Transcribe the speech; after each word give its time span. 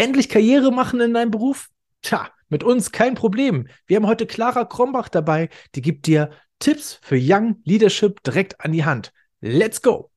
Endlich 0.00 0.30
Karriere 0.30 0.72
machen 0.72 0.98
in 1.02 1.12
deinem 1.12 1.30
Beruf? 1.30 1.68
Tja, 2.00 2.30
mit 2.48 2.64
uns 2.64 2.90
kein 2.90 3.14
Problem. 3.14 3.68
Wir 3.84 3.96
haben 3.96 4.06
heute 4.06 4.24
Clara 4.24 4.64
Krombach 4.64 5.10
dabei, 5.10 5.50
die 5.74 5.82
gibt 5.82 6.06
dir 6.06 6.30
Tipps 6.58 6.98
für 7.02 7.18
Young 7.20 7.60
Leadership 7.64 8.22
direkt 8.22 8.58
an 8.64 8.72
die 8.72 8.86
Hand. 8.86 9.12
Let's 9.42 9.82
go! 9.82 10.09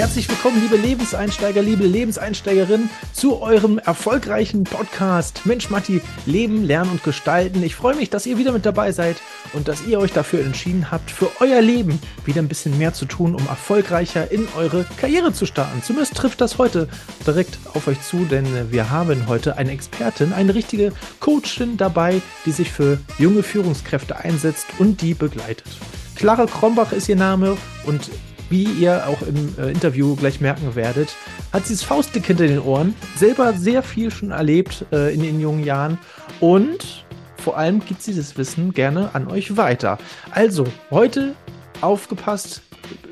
Herzlich 0.00 0.30
willkommen, 0.30 0.62
liebe 0.62 0.78
Lebenseinsteiger, 0.78 1.60
liebe 1.60 1.84
Lebenseinsteigerinnen, 1.84 2.88
zu 3.12 3.42
eurem 3.42 3.78
erfolgreichen 3.78 4.64
Podcast 4.64 5.44
Mensch 5.44 5.68
Matti, 5.68 6.00
Leben, 6.24 6.64
Lernen 6.64 6.92
und 6.92 7.04
Gestalten. 7.04 7.62
Ich 7.62 7.74
freue 7.74 7.94
mich, 7.94 8.08
dass 8.08 8.24
ihr 8.24 8.38
wieder 8.38 8.52
mit 8.52 8.64
dabei 8.64 8.92
seid 8.92 9.16
und 9.52 9.68
dass 9.68 9.86
ihr 9.86 10.00
euch 10.00 10.14
dafür 10.14 10.40
entschieden 10.40 10.90
habt, 10.90 11.10
für 11.10 11.30
euer 11.40 11.60
Leben 11.60 12.00
wieder 12.24 12.40
ein 12.40 12.48
bisschen 12.48 12.78
mehr 12.78 12.94
zu 12.94 13.04
tun, 13.04 13.34
um 13.34 13.46
erfolgreicher 13.46 14.30
in 14.30 14.48
eure 14.56 14.86
Karriere 14.96 15.34
zu 15.34 15.44
starten. 15.44 15.82
Zumindest 15.82 16.16
trifft 16.16 16.40
das 16.40 16.56
heute 16.56 16.88
direkt 17.26 17.58
auf 17.74 17.86
euch 17.86 18.00
zu, 18.00 18.24
denn 18.24 18.72
wir 18.72 18.88
haben 18.88 19.28
heute 19.28 19.58
eine 19.58 19.72
Expertin, 19.72 20.32
eine 20.32 20.54
richtige 20.54 20.94
Coachin 21.20 21.76
dabei, 21.76 22.22
die 22.46 22.52
sich 22.52 22.72
für 22.72 22.98
junge 23.18 23.42
Führungskräfte 23.42 24.16
einsetzt 24.16 24.68
und 24.78 25.02
die 25.02 25.12
begleitet. 25.12 25.68
Clara 26.14 26.46
Krombach 26.46 26.92
ist 26.92 27.10
ihr 27.10 27.16
Name 27.16 27.58
und 27.84 28.10
wie 28.50 28.64
ihr 28.64 29.06
auch 29.06 29.22
im 29.22 29.54
äh, 29.58 29.70
Interview 29.70 30.16
gleich 30.16 30.40
merken 30.40 30.74
werdet, 30.74 31.16
hat 31.52 31.66
sie 31.66 31.74
das 31.74 31.82
Faustdick 31.82 32.26
hinter 32.26 32.46
den 32.46 32.60
Ohren, 32.60 32.94
selber 33.16 33.54
sehr 33.54 33.82
viel 33.82 34.10
schon 34.10 34.32
erlebt 34.32 34.84
äh, 34.92 35.14
in 35.14 35.22
den 35.22 35.40
jungen 35.40 35.64
Jahren 35.64 35.98
und 36.40 37.06
vor 37.40 37.56
allem 37.56 37.80
gibt 37.80 38.02
sie 38.02 38.14
das 38.14 38.36
Wissen 38.36 38.72
gerne 38.74 39.14
an 39.14 39.28
euch 39.28 39.56
weiter. 39.56 39.98
Also, 40.30 40.66
heute 40.90 41.34
aufgepasst, 41.80 42.62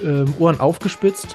äh, 0.02 0.24
Ohren 0.38 0.60
aufgespitzt. 0.60 1.34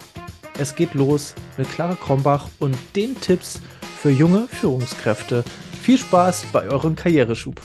Es 0.60 0.76
geht 0.76 0.94
los 0.94 1.34
mit 1.58 1.70
Clara 1.72 1.96
Krombach 1.96 2.48
und 2.60 2.78
den 2.96 3.20
Tipps 3.20 3.60
für 4.00 4.12
junge 4.12 4.48
Führungskräfte. 4.48 5.44
Viel 5.82 5.98
Spaß 5.98 6.46
bei 6.54 6.70
eurem 6.70 6.96
Karriereschub. 6.96 7.60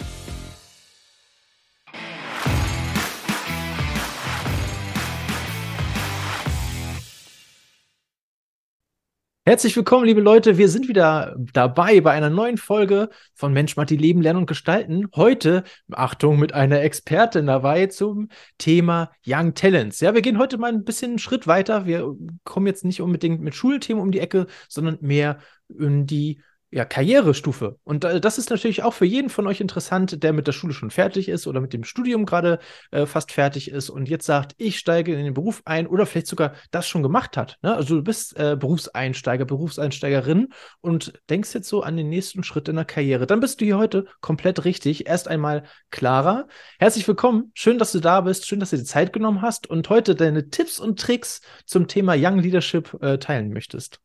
Herzlich 9.48 9.74
willkommen, 9.76 10.04
liebe 10.04 10.20
Leute. 10.20 10.58
Wir 10.58 10.68
sind 10.68 10.88
wieder 10.88 11.34
dabei 11.54 12.02
bei 12.02 12.10
einer 12.10 12.28
neuen 12.28 12.58
Folge 12.58 13.08
von 13.34 13.50
Mensch, 13.54 13.76
Matti, 13.76 13.96
Leben, 13.96 14.20
Lernen 14.20 14.40
und 14.40 14.46
Gestalten. 14.46 15.08
Heute, 15.16 15.64
Achtung, 15.90 16.38
mit 16.38 16.52
einer 16.52 16.82
Expertin 16.82 17.46
dabei 17.46 17.86
zum 17.86 18.28
Thema 18.58 19.10
Young 19.26 19.54
Talents. 19.54 20.00
Ja, 20.00 20.12
wir 20.12 20.20
gehen 20.20 20.36
heute 20.36 20.58
mal 20.58 20.70
ein 20.70 20.84
bisschen 20.84 21.12
einen 21.12 21.18
Schritt 21.18 21.46
weiter. 21.46 21.86
Wir 21.86 22.14
kommen 22.44 22.66
jetzt 22.66 22.84
nicht 22.84 23.00
unbedingt 23.00 23.40
mit 23.40 23.54
Schulthemen 23.54 24.02
um 24.02 24.10
die 24.10 24.20
Ecke, 24.20 24.48
sondern 24.68 24.98
mehr 25.00 25.38
in 25.70 26.04
die 26.04 26.42
ja, 26.70 26.84
Karrierestufe. 26.84 27.78
Und 27.84 28.04
äh, 28.04 28.20
das 28.20 28.36
ist 28.36 28.50
natürlich 28.50 28.82
auch 28.82 28.92
für 28.92 29.06
jeden 29.06 29.30
von 29.30 29.46
euch 29.46 29.60
interessant, 29.60 30.22
der 30.22 30.34
mit 30.34 30.46
der 30.46 30.52
Schule 30.52 30.74
schon 30.74 30.90
fertig 30.90 31.28
ist 31.28 31.46
oder 31.46 31.60
mit 31.60 31.72
dem 31.72 31.82
Studium 31.82 32.26
gerade 32.26 32.58
äh, 32.90 33.06
fast 33.06 33.32
fertig 33.32 33.70
ist 33.70 33.88
und 33.88 34.08
jetzt 34.08 34.26
sagt, 34.26 34.54
ich 34.58 34.78
steige 34.78 35.14
in 35.14 35.24
den 35.24 35.32
Beruf 35.32 35.62
ein 35.64 35.86
oder 35.86 36.04
vielleicht 36.04 36.26
sogar 36.26 36.52
das 36.70 36.86
schon 36.86 37.02
gemacht 37.02 37.38
hat. 37.38 37.56
Ne? 37.62 37.74
Also 37.74 37.96
du 37.96 38.02
bist 38.02 38.38
äh, 38.38 38.56
Berufseinsteiger, 38.58 39.46
Berufseinsteigerin 39.46 40.48
und 40.80 41.14
denkst 41.30 41.54
jetzt 41.54 41.68
so 41.68 41.82
an 41.82 41.96
den 41.96 42.10
nächsten 42.10 42.42
Schritt 42.42 42.68
in 42.68 42.76
der 42.76 42.84
Karriere. 42.84 43.26
Dann 43.26 43.40
bist 43.40 43.60
du 43.60 43.64
hier 43.64 43.78
heute 43.78 44.04
komplett 44.20 44.64
richtig. 44.66 45.06
Erst 45.06 45.26
einmal 45.26 45.64
Clara. 45.90 46.48
Herzlich 46.78 47.08
willkommen. 47.08 47.50
Schön, 47.54 47.78
dass 47.78 47.92
du 47.92 48.00
da 48.00 48.20
bist. 48.20 48.46
Schön, 48.46 48.60
dass 48.60 48.70
du 48.70 48.76
dir 48.76 48.84
Zeit 48.84 49.14
genommen 49.14 49.40
hast 49.40 49.70
und 49.70 49.88
heute 49.88 50.14
deine 50.14 50.50
Tipps 50.50 50.78
und 50.78 51.00
Tricks 51.00 51.40
zum 51.64 51.88
Thema 51.88 52.14
Young 52.14 52.38
Leadership 52.38 52.94
äh, 53.02 53.18
teilen 53.18 53.54
möchtest. 53.54 54.00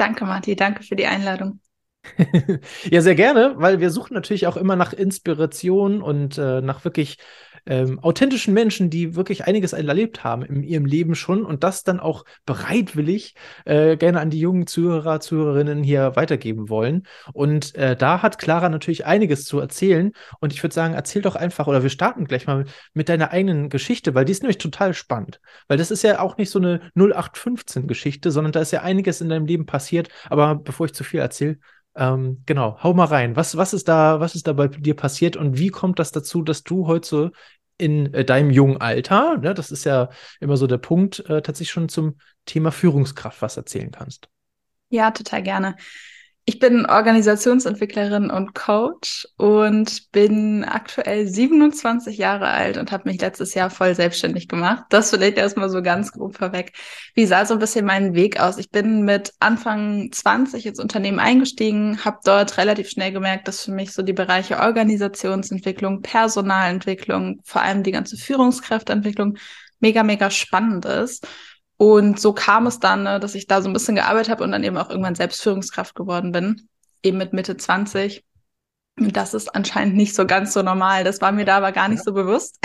Danke, 0.00 0.24
Marti, 0.24 0.56
danke 0.56 0.82
für 0.82 0.96
die 0.96 1.04
Einladung. 1.04 1.60
ja, 2.90 3.02
sehr 3.02 3.14
gerne, 3.14 3.52
weil 3.56 3.80
wir 3.80 3.90
suchen 3.90 4.14
natürlich 4.14 4.46
auch 4.46 4.56
immer 4.56 4.74
nach 4.74 4.94
Inspiration 4.94 6.00
und 6.00 6.38
äh, 6.38 6.62
nach 6.62 6.84
wirklich 6.84 7.18
ähm, 7.66 7.98
authentischen 8.00 8.54
Menschen, 8.54 8.90
die 8.90 9.14
wirklich 9.14 9.46
einiges 9.46 9.72
erlebt 9.72 10.24
haben 10.24 10.42
in 10.42 10.62
ihrem 10.62 10.86
Leben 10.86 11.14
schon 11.14 11.44
und 11.44 11.64
das 11.64 11.82
dann 11.82 12.00
auch 12.00 12.24
bereitwillig 12.46 13.34
äh, 13.64 13.96
gerne 13.96 14.20
an 14.20 14.30
die 14.30 14.40
jungen 14.40 14.66
Zuhörer, 14.66 15.20
Zuhörerinnen 15.20 15.82
hier 15.82 16.16
weitergeben 16.16 16.68
wollen. 16.68 17.06
Und 17.32 17.74
äh, 17.74 17.96
da 17.96 18.22
hat 18.22 18.38
Clara 18.38 18.68
natürlich 18.68 19.06
einiges 19.06 19.44
zu 19.44 19.58
erzählen. 19.60 20.12
Und 20.40 20.52
ich 20.52 20.62
würde 20.62 20.74
sagen, 20.74 20.94
erzähl 20.94 21.22
doch 21.22 21.36
einfach, 21.36 21.66
oder 21.66 21.82
wir 21.82 21.90
starten 21.90 22.24
gleich 22.26 22.46
mal 22.46 22.64
mit 22.94 23.08
deiner 23.08 23.30
eigenen 23.30 23.68
Geschichte, 23.68 24.14
weil 24.14 24.24
die 24.24 24.32
ist 24.32 24.42
nämlich 24.42 24.58
total 24.58 24.94
spannend. 24.94 25.40
Weil 25.68 25.78
das 25.78 25.90
ist 25.90 26.02
ja 26.02 26.20
auch 26.20 26.36
nicht 26.36 26.50
so 26.50 26.58
eine 26.58 26.80
0815-Geschichte, 26.96 28.30
sondern 28.30 28.52
da 28.52 28.60
ist 28.60 28.72
ja 28.72 28.82
einiges 28.82 29.20
in 29.20 29.28
deinem 29.28 29.46
Leben 29.46 29.66
passiert. 29.66 30.08
Aber 30.28 30.54
bevor 30.56 30.86
ich 30.86 30.94
zu 30.94 31.04
viel 31.04 31.20
erzähle, 31.20 31.58
ähm, 32.00 32.42
genau, 32.46 32.78
hau 32.82 32.94
mal 32.94 33.04
rein. 33.04 33.36
Was, 33.36 33.56
was, 33.58 33.74
ist 33.74 33.86
da, 33.86 34.20
was 34.20 34.34
ist 34.34 34.46
da 34.46 34.54
bei 34.54 34.68
dir 34.68 34.96
passiert 34.96 35.36
und 35.36 35.58
wie 35.58 35.68
kommt 35.68 35.98
das 35.98 36.12
dazu, 36.12 36.42
dass 36.42 36.64
du 36.64 36.86
heute 36.86 37.30
in 37.76 38.12
äh, 38.14 38.24
deinem 38.24 38.50
jungen 38.50 38.78
Alter, 38.78 39.36
ne, 39.36 39.52
das 39.52 39.70
ist 39.70 39.84
ja 39.84 40.08
immer 40.40 40.56
so 40.56 40.66
der 40.66 40.78
Punkt, 40.78 41.20
äh, 41.28 41.42
tatsächlich 41.42 41.70
schon 41.70 41.90
zum 41.90 42.18
Thema 42.46 42.72
Führungskraft 42.72 43.42
was 43.42 43.58
erzählen 43.58 43.90
kannst? 43.90 44.28
Ja, 44.88 45.10
total 45.10 45.42
gerne. 45.42 45.76
Ich 46.50 46.58
bin 46.58 46.84
Organisationsentwicklerin 46.84 48.28
und 48.28 48.56
Coach 48.56 49.24
und 49.36 50.10
bin 50.10 50.64
aktuell 50.64 51.28
27 51.28 52.18
Jahre 52.18 52.48
alt 52.48 52.76
und 52.76 52.90
habe 52.90 53.08
mich 53.08 53.20
letztes 53.20 53.54
Jahr 53.54 53.70
voll 53.70 53.94
selbstständig 53.94 54.48
gemacht. 54.48 54.82
Das 54.90 55.10
vielleicht 55.10 55.38
erstmal 55.38 55.70
so 55.70 55.80
ganz 55.80 56.10
grob 56.10 56.36
vorweg. 56.36 56.72
Wie 57.14 57.26
sah 57.26 57.44
so 57.44 57.54
ein 57.54 57.60
bisschen 57.60 57.86
mein 57.86 58.14
Weg 58.14 58.40
aus? 58.40 58.58
Ich 58.58 58.68
bin 58.68 59.02
mit 59.02 59.32
Anfang 59.38 60.10
20 60.10 60.66
ins 60.66 60.80
Unternehmen 60.80 61.20
eingestiegen, 61.20 62.04
habe 62.04 62.18
dort 62.24 62.58
relativ 62.58 62.90
schnell 62.90 63.12
gemerkt, 63.12 63.46
dass 63.46 63.62
für 63.62 63.70
mich 63.70 63.92
so 63.92 64.02
die 64.02 64.12
Bereiche 64.12 64.58
Organisationsentwicklung, 64.58 66.02
Personalentwicklung, 66.02 67.42
vor 67.44 67.62
allem 67.62 67.84
die 67.84 67.92
ganze 67.92 68.16
Führungskräfteentwicklung 68.16 69.38
mega, 69.78 70.02
mega 70.02 70.32
spannend 70.32 70.84
ist. 70.84 71.28
Und 71.80 72.20
so 72.20 72.34
kam 72.34 72.66
es 72.66 72.78
dann, 72.78 73.04
ne, 73.04 73.20
dass 73.20 73.34
ich 73.34 73.46
da 73.46 73.62
so 73.62 73.70
ein 73.70 73.72
bisschen 73.72 73.94
gearbeitet 73.94 74.30
habe 74.30 74.44
und 74.44 74.52
dann 74.52 74.62
eben 74.62 74.76
auch 74.76 74.90
irgendwann 74.90 75.14
Selbstführungskraft 75.14 75.94
geworden 75.94 76.30
bin, 76.30 76.68
eben 77.02 77.16
mit 77.16 77.32
Mitte 77.32 77.56
20. 77.56 78.22
Und 78.98 79.16
das 79.16 79.32
ist 79.32 79.48
anscheinend 79.54 79.96
nicht 79.96 80.14
so 80.14 80.26
ganz 80.26 80.52
so 80.52 80.60
normal. 80.60 81.04
Das 81.04 81.22
war 81.22 81.32
mir 81.32 81.46
da 81.46 81.56
aber 81.56 81.72
gar 81.72 81.88
nicht 81.88 82.04
so 82.04 82.12
bewusst, 82.12 82.58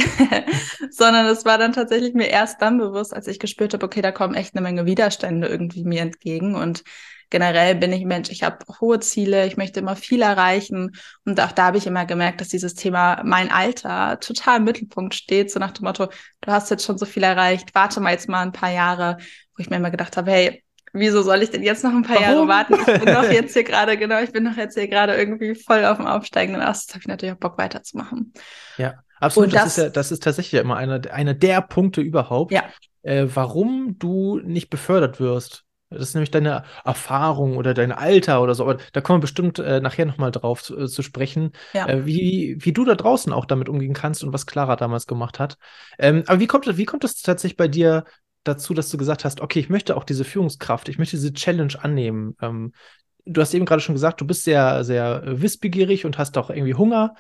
sondern 0.90 1.28
es 1.28 1.46
war 1.46 1.58
dann 1.58 1.72
tatsächlich 1.72 2.14
mir 2.14 2.28
erst 2.28 2.62
dann 2.62 2.78
bewusst, 2.78 3.14
als 3.14 3.28
ich 3.28 3.40
gespürt 3.40 3.74
habe, 3.74 3.86
okay, 3.86 4.02
da 4.02 4.12
kommen 4.12 4.36
echt 4.36 4.54
eine 4.54 4.62
Menge 4.62 4.86
Widerstände 4.86 5.48
irgendwie 5.48 5.86
mir 5.86 6.02
entgegen 6.02 6.56
und 6.56 6.84
generell 7.30 7.76
bin 7.76 7.92
ich 7.92 8.06
Mensch, 8.06 8.30
ich 8.30 8.44
habe 8.44 8.58
hohe 8.80 9.00
Ziele, 9.00 9.46
ich 9.46 9.58
möchte 9.58 9.80
immer 9.80 9.96
viel 9.96 10.22
erreichen. 10.22 10.96
Und 11.26 11.40
auch 11.40 11.52
da 11.52 11.66
habe 11.66 11.78
ich 11.78 11.88
immer 11.88 12.06
gemerkt, 12.06 12.42
dass 12.42 12.50
dieses 12.50 12.74
Thema 12.74 13.22
mein 13.24 13.52
Alter 13.52 14.20
total 14.20 14.58
im 14.58 14.64
Mittelpunkt 14.66 15.14
steht, 15.16 15.52
so 15.52 15.60
nach 15.60 15.72
dem 15.72 15.86
Motto, 15.86 16.08
du 16.42 16.52
hast 16.52 16.70
jetzt 16.72 16.86
schon 16.86 16.98
so 16.98 17.06
viel 17.06 17.24
erreicht, 17.24 17.74
warte 17.74 18.00
mal 18.00 18.12
jetzt 18.12 18.30
mal 18.30 18.42
ein 18.42 18.52
paar 18.52 18.72
Jahre, 18.72 19.18
wo 19.56 19.62
ich 19.62 19.70
mir 19.70 19.78
immer 19.78 19.92
gedacht 19.92 20.18
habe, 20.18 20.32
hey, 20.32 20.64
wieso 20.96 21.22
soll 21.22 21.44
ich 21.44 21.52
denn 21.52 21.62
jetzt 21.62 21.84
noch 21.84 21.94
ein 21.94 22.04
paar 22.04 22.16
Warum? 22.16 22.48
Jahre 22.48 22.48
warten? 22.48 22.74
Ich 22.80 23.04
bin 23.04 23.14
doch 23.14 23.30
jetzt 23.30 23.54
hier 23.54 23.64
gerade, 23.64 23.98
genau, 23.98 24.22
ich 24.22 24.32
bin 24.32 24.46
doch 24.46 24.56
jetzt 24.56 24.76
hier 24.76 24.88
gerade 24.88 25.14
irgendwie 25.16 25.54
voll 25.54 25.86
auf 25.86 25.98
dem 25.98 26.08
aufsteigenden 26.08 26.64
Ast. 26.64 26.92
habe 26.92 27.02
ich 27.02 27.08
natürlich 27.08 27.36
auch 27.36 27.40
Bock 27.40 27.58
weiterzumachen. 27.58 28.34
Ja, 28.78 28.96
absolut. 29.20 29.54
Das, 29.54 29.64
das, 29.64 29.78
ist 29.78 29.84
ja, 29.84 29.90
das 29.90 30.12
ist 30.12 30.24
tatsächlich 30.24 30.62
immer 30.62 30.78
einer 30.78 31.02
einer 31.12 31.34
der 31.34 31.62
Punkte 31.62 32.02
überhaupt, 32.02 32.54
ja. 32.54 32.64
äh, 33.04 33.28
warum 33.34 34.00
du 34.00 34.40
nicht 34.40 34.70
befördert 34.70 35.20
wirst. 35.20 35.65
Das 35.90 36.02
ist 36.02 36.16
nämlich 36.16 36.32
deine 36.32 36.64
Erfahrung 36.84 37.58
oder 37.58 37.74
dein 37.74 37.92
Alter 37.92 38.42
oder 38.42 38.56
so. 38.56 38.64
Aber 38.64 38.78
da 38.92 39.02
kommen 39.02 39.18
wir 39.18 39.22
bestimmt 39.22 39.60
äh, 39.60 39.80
nachher 39.80 40.06
nochmal 40.06 40.32
drauf 40.32 40.64
zu, 40.64 40.78
äh, 40.78 40.88
zu 40.88 41.04
sprechen, 41.04 41.52
ja. 41.74 41.88
äh, 41.88 42.06
wie, 42.06 42.58
wie 42.60 42.74
du 42.74 42.86
da 42.86 42.96
draußen 42.96 43.32
auch 43.32 43.46
damit 43.46 43.70
umgehen 43.70 43.94
kannst 43.94 44.24
und 44.24 44.34
was 44.34 44.46
Clara 44.48 44.76
damals 44.76 45.06
gemacht 45.06 45.40
hat. 45.40 45.58
Ähm, 46.00 46.24
aber 46.28 46.40
wie 46.40 46.48
kommt, 46.48 46.66
wie 46.78 46.86
kommt 46.86 47.04
es 47.04 47.22
tatsächlich 47.22 47.58
bei 47.58 47.68
dir 47.68 48.06
dazu, 48.44 48.74
dass 48.74 48.90
du 48.90 48.98
gesagt 48.98 49.26
hast, 49.26 49.42
okay, 49.42 49.60
ich 49.60 49.70
möchte 49.70 49.96
auch 49.96 50.04
diese 50.04 50.24
Führungskraft, 50.24 50.90
ich 50.90 50.98
möchte 50.98 51.18
diese 51.18 51.34
Challenge 51.34 51.74
annehmen? 51.80 52.36
Ähm, 52.42 52.74
du 53.26 53.42
hast 53.42 53.54
eben 53.54 53.66
gerade 53.66 53.82
schon 53.82 53.96
gesagt, 53.96 54.22
du 54.22 54.26
bist 54.26 54.44
sehr, 54.44 54.84
sehr 54.84 55.24
wissbegierig 55.26 56.06
und 56.06 56.18
hast 56.18 56.38
auch 56.38 56.50
irgendwie 56.50 56.76
Hunger. 56.76 57.16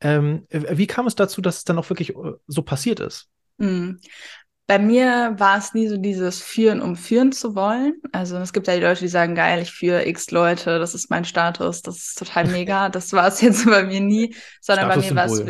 Ähm, 0.00 0.46
wie 0.50 0.86
kam 0.86 1.06
es 1.06 1.14
dazu, 1.14 1.40
dass 1.40 1.58
es 1.58 1.64
dann 1.64 1.78
auch 1.78 1.88
wirklich 1.90 2.10
äh, 2.10 2.32
so 2.46 2.62
passiert 2.62 3.00
ist? 3.00 3.28
Bei 4.66 4.78
mir 4.78 5.34
war 5.36 5.58
es 5.58 5.74
nie 5.74 5.88
so 5.88 5.98
dieses 5.98 6.40
Führen, 6.40 6.80
um 6.80 6.96
führen 6.96 7.32
zu 7.32 7.54
wollen. 7.54 8.00
Also 8.12 8.38
es 8.38 8.54
gibt 8.54 8.66
ja 8.66 8.74
die 8.74 8.82
Leute, 8.82 9.00
die 9.00 9.08
sagen, 9.08 9.34
geil, 9.34 9.60
ich 9.60 9.70
führe 9.70 10.06
x 10.06 10.30
Leute, 10.30 10.78
das 10.78 10.94
ist 10.94 11.10
mein 11.10 11.26
Status, 11.26 11.82
das 11.82 11.96
ist 11.96 12.18
total 12.18 12.46
mega. 12.46 12.88
Das 12.94 13.12
war 13.12 13.26
es 13.26 13.40
jetzt 13.40 13.66
bei 13.66 13.82
mir 13.82 14.00
nie, 14.00 14.34
sondern 14.60 14.88
bei 14.88 14.96
mir 14.96 15.14
war 15.14 15.26
es 15.26 15.42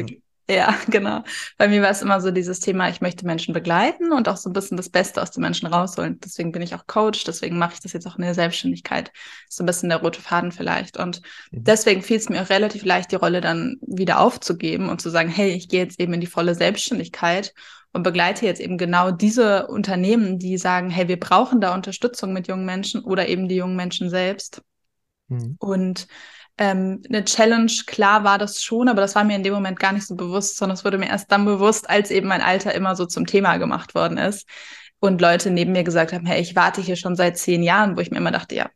Ja, 0.50 0.76
genau. 0.88 1.22
Bei 1.58 1.68
mir 1.68 1.80
war 1.82 1.90
es 1.90 2.02
immer 2.02 2.20
so 2.20 2.32
dieses 2.32 2.58
Thema, 2.58 2.88
ich 2.88 3.00
möchte 3.00 3.24
Menschen 3.24 3.54
begleiten 3.54 4.12
und 4.12 4.28
auch 4.28 4.36
so 4.36 4.50
ein 4.50 4.52
bisschen 4.52 4.76
das 4.76 4.88
Beste 4.88 5.22
aus 5.22 5.30
den 5.30 5.42
Menschen 5.42 5.68
rausholen. 5.68 6.18
Deswegen 6.18 6.50
bin 6.50 6.62
ich 6.62 6.74
auch 6.74 6.86
Coach, 6.88 7.22
deswegen 7.22 7.56
mache 7.56 7.74
ich 7.74 7.80
das 7.80 7.92
jetzt 7.92 8.06
auch 8.06 8.16
in 8.16 8.22
der 8.22 8.34
Selbstständigkeit. 8.34 9.12
So 9.48 9.62
ein 9.62 9.66
bisschen 9.66 9.90
der 9.90 9.98
rote 9.98 10.20
Faden 10.20 10.50
vielleicht. 10.50 10.96
Und 10.96 11.22
mhm. 11.52 11.62
deswegen 11.62 12.02
fiel 12.02 12.16
es 12.16 12.28
mir 12.28 12.42
auch 12.42 12.50
relativ 12.50 12.84
leicht, 12.84 13.12
die 13.12 13.16
Rolle 13.16 13.40
dann 13.40 13.76
wieder 13.80 14.18
aufzugeben 14.18 14.88
und 14.88 15.00
zu 15.00 15.10
sagen, 15.10 15.28
hey, 15.28 15.50
ich 15.50 15.68
gehe 15.68 15.84
jetzt 15.84 16.00
eben 16.00 16.14
in 16.14 16.20
die 16.20 16.26
volle 16.26 16.56
Selbstständigkeit 16.56 17.54
und 17.94 18.02
begleite 18.02 18.44
jetzt 18.44 18.60
eben 18.60 18.76
genau 18.76 19.12
diese 19.12 19.68
Unternehmen, 19.68 20.38
die 20.38 20.58
sagen, 20.58 20.90
hey, 20.90 21.06
wir 21.06 21.18
brauchen 21.18 21.60
da 21.60 21.74
Unterstützung 21.74 22.32
mit 22.32 22.48
jungen 22.48 22.66
Menschen 22.66 23.02
oder 23.04 23.28
eben 23.28 23.48
die 23.48 23.54
jungen 23.54 23.76
Menschen 23.76 24.10
selbst. 24.10 24.62
Mhm. 25.28 25.56
Und 25.60 26.08
ähm, 26.58 27.02
eine 27.08 27.24
Challenge, 27.24 27.72
klar 27.86 28.24
war 28.24 28.38
das 28.38 28.62
schon, 28.62 28.88
aber 28.88 29.00
das 29.00 29.14
war 29.14 29.22
mir 29.22 29.36
in 29.36 29.44
dem 29.44 29.54
Moment 29.54 29.78
gar 29.78 29.92
nicht 29.92 30.06
so 30.06 30.16
bewusst, 30.16 30.56
sondern 30.56 30.74
es 30.74 30.84
wurde 30.84 30.98
mir 30.98 31.08
erst 31.08 31.30
dann 31.30 31.44
bewusst, 31.44 31.88
als 31.88 32.10
eben 32.10 32.26
mein 32.26 32.42
Alter 32.42 32.74
immer 32.74 32.96
so 32.96 33.06
zum 33.06 33.26
Thema 33.26 33.58
gemacht 33.58 33.94
worden 33.94 34.18
ist 34.18 34.48
und 34.98 35.20
Leute 35.20 35.50
neben 35.50 35.70
mir 35.72 35.84
gesagt 35.84 36.12
haben, 36.12 36.26
hey, 36.26 36.40
ich 36.40 36.56
warte 36.56 36.80
hier 36.80 36.96
schon 36.96 37.14
seit 37.14 37.38
zehn 37.38 37.62
Jahren, 37.62 37.96
wo 37.96 38.00
ich 38.00 38.10
mir 38.10 38.18
immer 38.18 38.32
dachte, 38.32 38.56
ja, 38.56 38.70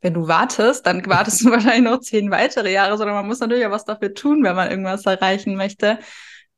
wenn 0.00 0.14
du 0.14 0.26
wartest, 0.26 0.86
dann 0.86 1.06
wartest 1.06 1.44
du 1.44 1.50
wahrscheinlich 1.52 1.90
noch 1.90 2.00
zehn 2.00 2.32
weitere 2.32 2.72
Jahre, 2.72 2.98
sondern 2.98 3.14
man 3.14 3.26
muss 3.26 3.38
natürlich 3.38 3.66
auch 3.66 3.70
was 3.70 3.84
dafür 3.84 4.12
tun, 4.12 4.42
wenn 4.42 4.56
man 4.56 4.70
irgendwas 4.70 5.06
erreichen 5.06 5.54
möchte. 5.54 6.00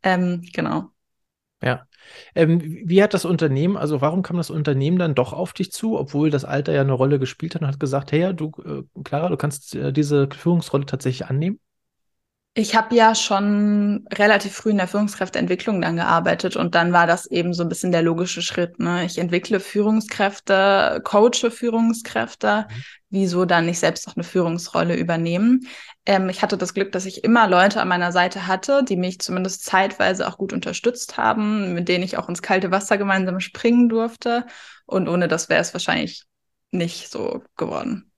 Ähm, 0.03 0.43
genau. 0.55 0.91
Ja. 1.63 1.88
Ähm, 2.35 2.61
wie 2.85 3.03
hat 3.03 3.15
das 3.15 3.25
Unternehmen, 3.25 3.77
also 3.77 4.01
warum 4.01 4.23
kam 4.23 4.37
das 4.37 4.51
Unternehmen 4.51 4.99
dann 4.99 5.15
doch 5.15 5.33
auf 5.33 5.53
dich 5.53 5.73
zu, 5.73 5.99
obwohl 5.99 6.31
das 6.31 6.45
Alter 6.45 6.73
ja 6.73 6.81
eine 6.83 6.93
Rolle 6.93 7.19
gespielt 7.19 7.55
hat 7.55 7.63
und 7.63 7.69
hat 7.69 7.81
gesagt, 7.81 8.13
hey, 8.13 8.35
du, 8.35 8.53
äh, 8.65 9.03
Clara, 9.05 9.29
du 9.29 9.37
kannst 9.37 9.75
äh, 9.75 9.93
diese 9.93 10.29
Führungsrolle 10.31 10.87
tatsächlich 10.87 11.29
annehmen? 11.29 11.61
Ich 12.59 12.75
habe 12.75 12.97
ja 12.97 13.15
schon 13.15 14.05
relativ 14.13 14.53
früh 14.53 14.71
in 14.71 14.79
der 14.79 14.89
Führungskräfteentwicklung 14.89 15.81
dann 15.81 15.95
gearbeitet 15.95 16.57
und 16.57 16.75
dann 16.75 16.93
war 16.93 17.07
das 17.07 17.27
eben 17.27 17.55
so 17.55 17.63
ein 17.63 17.69
bisschen 17.69 17.93
der 17.93 18.03
logische 18.03 18.43
Schritt. 18.43 18.81
Ne? 18.81 19.05
Ich 19.05 19.19
entwickle 19.19 19.61
Führungskräfte, 19.61 21.01
coache 21.05 21.53
Führungskräfte. 21.53 22.67
Mhm. 22.69 22.83
Wieso 23.11 23.45
dann 23.45 23.67
nicht 23.67 23.79
selbst 23.79 24.09
noch 24.09 24.17
eine 24.17 24.25
Führungsrolle 24.25 24.97
übernehmen? 24.97 25.69
Ähm, 26.05 26.29
ich 26.31 26.43
hatte 26.43 26.59
das 26.59 26.75
Glück, 26.75 26.91
dass 26.91 27.07
ich 27.07 27.23
immer 27.23 27.47
Leute 27.47 27.81
an 27.81 27.87
meiner 27.87 28.11
Seite 28.11 28.49
hatte, 28.49 28.83
die 28.83 28.97
mich 28.97 29.21
zumindest 29.21 29.65
zeitweise 29.65 30.27
auch 30.27 30.37
gut 30.37 30.53
unterstützt 30.53 31.17
haben, 31.17 31.75
mit 31.75 31.89
denen 31.89 32.03
ich 32.03 32.19
auch 32.19 32.29
ins 32.29 32.43
kalte 32.43 32.73
Wasser 32.73 32.99
gemeinsam 32.99 33.39
springen 33.39 33.89
durfte. 33.89 34.47
Und 34.85 35.09
ohne 35.09 35.29
das 35.29 35.49
wäre 35.49 35.61
es 35.61 35.75
wahrscheinlich 35.75 36.25
nicht 36.73 37.09
so 37.09 37.45
geworden. 37.57 38.11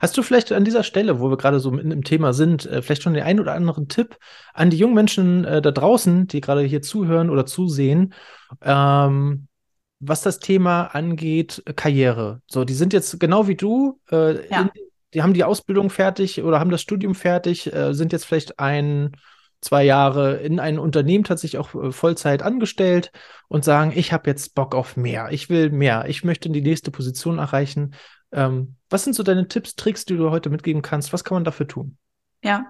Hast 0.00 0.16
du 0.16 0.22
vielleicht 0.22 0.52
an 0.52 0.64
dieser 0.64 0.82
Stelle, 0.82 1.20
wo 1.20 1.30
wir 1.30 1.36
gerade 1.36 1.60
so 1.60 1.70
mitten 1.70 1.90
im 1.90 2.04
Thema 2.04 2.32
sind, 2.32 2.66
äh, 2.66 2.82
vielleicht 2.82 3.02
schon 3.02 3.14
den 3.14 3.24
einen 3.24 3.40
oder 3.40 3.54
anderen 3.54 3.88
Tipp 3.88 4.16
an 4.54 4.70
die 4.70 4.78
jungen 4.78 4.94
Menschen 4.94 5.44
äh, 5.44 5.62
da 5.62 5.70
draußen, 5.70 6.26
die 6.26 6.40
gerade 6.40 6.62
hier 6.62 6.82
zuhören 6.82 7.30
oder 7.30 7.46
zusehen, 7.46 8.14
ähm, 8.62 9.48
was 9.98 10.22
das 10.22 10.38
Thema 10.38 10.84
angeht, 10.84 11.62
Karriere? 11.74 12.42
So, 12.46 12.64
die 12.64 12.74
sind 12.74 12.92
jetzt 12.92 13.18
genau 13.18 13.48
wie 13.48 13.56
du, 13.56 14.00
äh, 14.10 14.48
ja. 14.48 14.62
in, 14.62 14.70
die 15.14 15.22
haben 15.22 15.34
die 15.34 15.44
Ausbildung 15.44 15.90
fertig 15.90 16.42
oder 16.42 16.60
haben 16.60 16.70
das 16.70 16.82
Studium 16.82 17.14
fertig, 17.14 17.72
äh, 17.72 17.94
sind 17.94 18.12
jetzt 18.12 18.26
vielleicht 18.26 18.58
ein, 18.58 19.16
zwei 19.60 19.84
Jahre 19.84 20.36
in 20.36 20.60
ein 20.60 20.78
Unternehmen 20.78 21.24
tatsächlich 21.24 21.58
auch 21.58 21.74
äh, 21.74 21.92
Vollzeit 21.92 22.42
angestellt 22.42 23.12
und 23.48 23.64
sagen, 23.64 23.92
ich 23.94 24.12
habe 24.12 24.28
jetzt 24.28 24.54
Bock 24.54 24.74
auf 24.74 24.96
mehr, 24.96 25.28
ich 25.30 25.48
will 25.48 25.70
mehr, 25.70 26.04
ich 26.08 26.24
möchte 26.24 26.48
in 26.48 26.52
die 26.52 26.60
nächste 26.60 26.90
Position 26.90 27.38
erreichen. 27.38 27.94
Ähm, 28.32 28.76
was 28.90 29.04
sind 29.04 29.14
so 29.14 29.22
deine 29.22 29.48
Tipps, 29.48 29.74
Tricks, 29.74 30.04
die 30.04 30.16
du 30.16 30.30
heute 30.30 30.50
mitgeben 30.50 30.82
kannst? 30.82 31.12
Was 31.12 31.24
kann 31.24 31.36
man 31.36 31.44
dafür 31.44 31.66
tun? 31.66 31.96
Ja, 32.42 32.66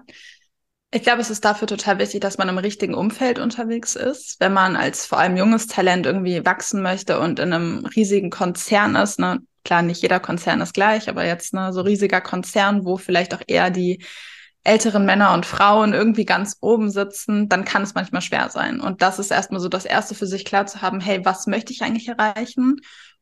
ich 0.89 1.03
glaube, 1.03 1.19
es 1.19 1.29
ist 1.29 1.43
dafür 1.43 1.67
total 1.67 1.99
wichtig, 1.99 2.21
dass 2.21 2.37
man 2.37 2.47
im 2.47 2.57
richtigen 2.57 2.93
Umfeld 2.93 3.39
unterwegs 3.39 3.95
ist. 3.95 4.39
Wenn 4.39 4.53
man 4.53 4.77
als 4.77 5.05
vor 5.05 5.19
allem 5.19 5.35
junges 5.35 5.67
Talent 5.67 6.05
irgendwie 6.05 6.45
wachsen 6.45 6.81
möchte 6.81 7.19
und 7.19 7.39
in 7.39 7.51
einem 7.51 7.85
riesigen 7.85 8.29
Konzern 8.29 8.95
ist, 8.95 9.19
ne, 9.19 9.39
klar, 9.65 9.81
nicht 9.81 10.01
jeder 10.01 10.21
Konzern 10.21 10.61
ist 10.61 10.73
gleich, 10.73 11.09
aber 11.09 11.25
jetzt 11.25 11.53
ne, 11.53 11.73
so 11.73 11.81
riesiger 11.81 12.21
Konzern, 12.21 12.85
wo 12.85 12.95
vielleicht 12.95 13.33
auch 13.33 13.41
eher 13.47 13.69
die 13.69 14.01
älteren 14.63 15.05
Männer 15.05 15.33
und 15.33 15.45
Frauen 15.45 15.93
irgendwie 15.93 16.25
ganz 16.25 16.57
oben 16.61 16.89
sitzen, 16.89 17.49
dann 17.49 17.65
kann 17.65 17.83
es 17.83 17.93
manchmal 17.93 18.21
schwer 18.21 18.49
sein. 18.49 18.79
Und 18.79 19.01
das 19.01 19.19
ist 19.19 19.31
erstmal 19.31 19.59
so 19.61 19.69
das 19.69 19.85
Erste 19.85 20.15
für 20.15 20.25
sich 20.25 20.45
klar 20.45 20.67
zu 20.67 20.81
haben, 20.81 21.01
hey, 21.01 21.23
was 21.25 21.47
möchte 21.47 21.73
ich 21.73 21.81
eigentlich 21.83 22.07
erreichen? 22.07 22.77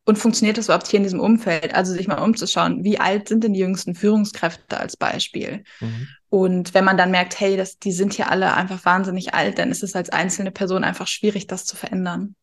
Und 0.06 0.18
funktioniert 0.18 0.58
das 0.58 0.66
überhaupt 0.66 0.88
hier 0.88 0.98
in 0.98 1.04
diesem 1.04 1.20
Umfeld? 1.20 1.74
Also 1.74 1.92
sich 1.92 2.08
mal 2.08 2.20
umzuschauen, 2.20 2.84
wie 2.84 3.00
alt 3.00 3.28
sind 3.28 3.44
denn 3.44 3.54
die 3.54 3.60
jüngsten 3.60 3.96
Führungskräfte 3.96 4.80
als 4.80 4.98
Beispiel? 4.98 5.64
Mhm. 5.80 6.08
Und 6.30 6.74
wenn 6.76 6.86
man 6.86 6.98
dann 6.98 7.12
merkt, 7.12 7.40
hey, 7.40 7.58
das, 7.58 7.80
die 7.80 7.92
sind 7.92 8.14
hier 8.14 8.30
alle 8.30 8.54
einfach 8.54 8.86
wahnsinnig 8.86 9.34
alt, 9.34 9.58
dann 9.58 9.72
ist 9.72 9.84
es 9.84 9.96
als 9.96 10.10
einzelne 10.10 10.52
Person 10.52 10.84
einfach 10.84 11.08
schwierig, 11.08 11.48
das 11.48 11.66
zu 11.66 11.76
verändern. 11.76 12.36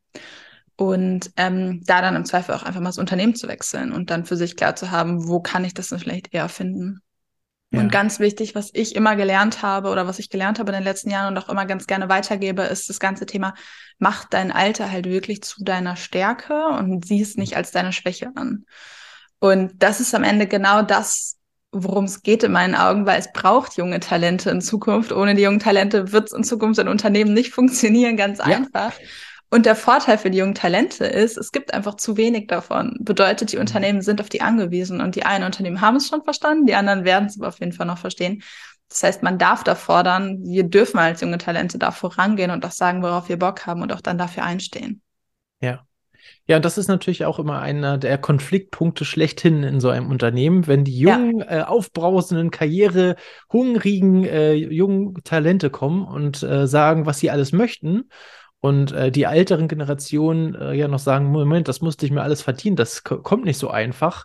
Und 0.76 1.31
ähm, 1.37 1.82
da 1.85 2.00
dann 2.00 2.17
im 2.17 2.25
Zweifel 2.25 2.55
auch 2.55 2.64
einfach 2.64 2.81
mal 2.81 2.88
das 2.88 2.99
Unternehmen 2.99 3.37
zu 3.37 3.47
wechseln 3.47 3.93
und 3.93 4.11
dann 4.11 4.25
für 4.25 4.37
sich 4.37 4.56
klar 4.56 4.75
zu 4.75 4.91
haben, 4.91 5.29
wo 5.29 5.41
kann 5.41 5.64
ich 5.64 5.75
das 5.75 5.88
denn 5.88 6.00
vielleicht 6.00 6.35
eher 6.35 6.49
finden? 6.49 7.00
Ja. 7.73 7.81
Und 7.81 7.91
ganz 7.91 8.21
wichtig, 8.21 8.55
was 8.55 8.71
ich 8.75 8.95
immer 8.95 9.17
gelernt 9.17 9.63
habe 9.63 9.89
oder 9.89 10.07
was 10.07 10.19
ich 10.19 10.29
gelernt 10.29 10.59
habe 10.59 10.71
in 10.71 10.75
den 10.75 10.85
letzten 10.85 11.11
Jahren 11.11 11.35
und 11.35 11.43
auch 11.43 11.49
immer 11.49 11.65
ganz 11.65 11.87
gerne 11.87 12.09
weitergebe, 12.11 12.63
ist 12.63 12.91
das 12.91 13.01
ganze 13.01 13.25
Thema, 13.25 13.55
mach 13.99 14.27
dein 14.27 14.53
Alter 14.53 14.91
halt 14.91 15.07
wirklich 15.07 15.43
zu 15.43 15.65
deiner 15.65 15.97
Stärke 15.97 16.67
und 16.67 17.07
sieh 17.07 17.23
es 17.23 17.37
nicht 17.37 17.57
als 17.57 17.71
deine 17.71 17.93
Schwäche 17.93 18.31
an. 18.35 18.67
Und 19.39 19.83
das 19.83 20.01
ist 20.01 20.15
am 20.15 20.23
Ende 20.23 20.47
genau 20.47 20.83
das, 20.83 21.39
worum 21.73 22.05
es 22.05 22.23
geht 22.23 22.43
in 22.43 22.53
meinen 22.53 22.75
Augen, 22.75 23.07
weil 23.07 23.19
es 23.19 23.33
braucht 23.33 23.79
junge 23.79 24.01
Talente 24.01 24.51
in 24.51 24.61
Zukunft. 24.61 25.11
Ohne 25.11 25.35
die 25.35 25.43
jungen 25.43 25.59
Talente 25.59 26.13
wird 26.13 26.29
es 26.29 26.33
in 26.33 26.45
Zukunft 26.45 26.79
in 26.79 26.89
Unternehmen 26.89 27.33
nicht 27.33 27.53
funktionieren, 27.55 28.19
ganz 28.19 28.39
ja. 28.39 28.45
einfach. 28.45 28.93
Und 29.52 29.66
der 29.66 29.76
Vorteil 29.76 30.16
für 30.16 30.31
die 30.31 30.38
jungen 30.38 30.54
Talente 30.54 31.04
ist, 31.04 31.37
es 31.37 31.52
gibt 31.52 31.75
einfach 31.75 31.96
zu 31.96 32.16
wenig 32.16 32.46
davon. 32.46 32.96
Bedeutet, 33.00 33.52
die 33.52 33.56
mhm. 33.56 33.60
Unternehmen 33.60 34.00
sind 34.00 34.22
auf 34.22 34.31
die 34.31 34.40
angewiesen 34.40 35.02
und 35.02 35.14
die 35.14 35.26
einen 35.26 35.44
Unternehmen 35.44 35.82
haben 35.82 35.99
es 35.99 36.08
schon 36.08 36.22
verstanden, 36.22 36.64
die 36.64 36.75
anderen 36.75 37.04
werden 37.04 37.26
es 37.26 37.38
aber 37.38 37.49
auf 37.49 37.60
jeden 37.60 37.72
Fall 37.72 37.84
noch 37.84 37.99
verstehen. 37.99 38.43
Das 38.88 39.02
heißt, 39.02 39.22
man 39.22 39.37
darf 39.37 39.62
da 39.62 39.75
fordern, 39.75 40.38
wir 40.43 40.64
dürfen 40.64 40.99
als 40.99 41.20
junge 41.20 41.37
Talente 41.37 41.76
da 41.76 41.90
vorangehen 41.90 42.50
und 42.50 42.64
auch 42.64 42.70
sagen, 42.70 43.02
worauf 43.02 43.28
wir 43.28 43.38
Bock 43.38 43.66
haben 43.66 43.82
und 43.82 43.93
auch 43.93 44.00
dann 44.00 44.16
dafür 44.16 44.44
einstehen. 44.44 45.02
Ja. 45.60 45.84
Ja, 46.46 46.56
und 46.56 46.64
das 46.64 46.78
ist 46.78 46.88
natürlich 46.88 47.25
auch 47.26 47.38
immer 47.38 47.60
einer 47.60 47.99
der 47.99 48.16
Konfliktpunkte 48.16 49.04
schlechthin 49.04 49.64
in 49.64 49.81
so 49.81 49.90
einem 49.90 50.08
Unternehmen, 50.08 50.66
wenn 50.66 50.84
die 50.84 50.99
jungen, 50.99 51.40
ja. 51.40 51.58
äh, 51.58 51.62
aufbrausenden, 51.62 52.50
karrierehungrigen 52.50 54.25
äh, 54.25 54.54
jungen 54.54 55.14
Talente 55.25 55.69
kommen 55.69 56.06
und 56.06 56.43
äh, 56.43 56.66
sagen, 56.66 57.04
was 57.04 57.19
sie 57.19 57.31
alles 57.31 57.52
möchten 57.52 58.04
und 58.62 58.93
äh, 58.93 59.11
die 59.11 59.25
älteren 59.25 59.67
Generationen 59.67 60.55
äh, 60.55 60.73
ja 60.75 60.87
noch 60.87 61.00
sagen, 61.00 61.26
Moment, 61.26 61.67
das 61.67 61.81
musste 61.81 62.06
ich 62.06 62.12
mir 62.12 62.23
alles 62.23 62.43
verdienen, 62.43 62.76
das 62.76 63.03
kommt 63.03 63.44
nicht 63.44 63.59
so 63.59 63.69
einfach. 63.69 64.25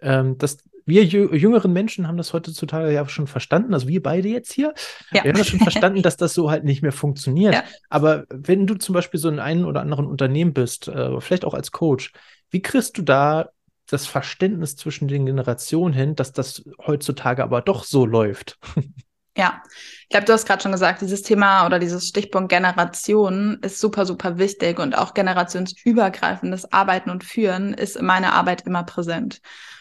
Ähm, 0.00 0.38
das, 0.38 0.56
wir 0.86 1.04
jüngeren 1.04 1.70
Menschen 1.74 2.08
haben 2.08 2.16
das 2.16 2.32
heutzutage 2.32 2.90
ja 2.90 3.06
schon 3.06 3.26
verstanden, 3.26 3.74
also 3.74 3.86
wir 3.86 4.02
beide 4.02 4.28
jetzt 4.28 4.54
hier, 4.54 4.72
ja. 5.12 5.22
wir 5.22 5.32
haben 5.32 5.38
das 5.38 5.48
schon 5.48 5.60
verstanden, 5.60 6.00
dass 6.02 6.16
das 6.16 6.32
so 6.32 6.50
halt 6.50 6.64
nicht 6.64 6.80
mehr 6.80 6.92
funktioniert. 6.92 7.52
Ja. 7.52 7.62
Aber 7.90 8.24
wenn 8.30 8.66
du 8.66 8.74
zum 8.76 8.94
Beispiel 8.94 9.20
so 9.20 9.28
in 9.28 9.38
einem 9.38 9.66
oder 9.66 9.82
anderen 9.82 10.06
Unternehmen 10.06 10.54
bist, 10.54 10.88
äh, 10.88 11.20
vielleicht 11.20 11.44
auch 11.44 11.54
als 11.54 11.70
Coach, 11.70 12.14
wie 12.50 12.62
kriegst 12.62 12.96
du 12.96 13.02
da 13.02 13.50
das 13.86 14.06
Verständnis 14.06 14.76
zwischen 14.76 15.08
den 15.08 15.26
Generationen 15.26 15.92
hin, 15.92 16.16
dass 16.16 16.32
das 16.32 16.64
heutzutage 16.86 17.42
aber 17.42 17.60
doch 17.60 17.84
so 17.84 18.06
läuft? 18.06 18.58
Ja, 19.36 19.62
ich 20.02 20.08
glaube, 20.10 20.26
du 20.26 20.32
hast 20.32 20.46
gerade 20.46 20.62
schon 20.62 20.70
gesagt, 20.70 21.00
dieses 21.00 21.22
Thema 21.22 21.66
oder 21.66 21.80
dieses 21.80 22.06
Stichpunkt 22.06 22.50
Generation 22.50 23.58
ist 23.62 23.80
super, 23.80 24.06
super 24.06 24.38
wichtig 24.38 24.78
und 24.78 24.96
auch 24.96 25.12
generationsübergreifendes 25.12 26.72
Arbeiten 26.72 27.10
und 27.10 27.24
Führen 27.24 27.74
ist 27.74 27.96
in 27.96 28.06
meiner 28.06 28.32
Arbeit 28.32 28.62
immer 28.64 28.84
präsent. 28.84 29.40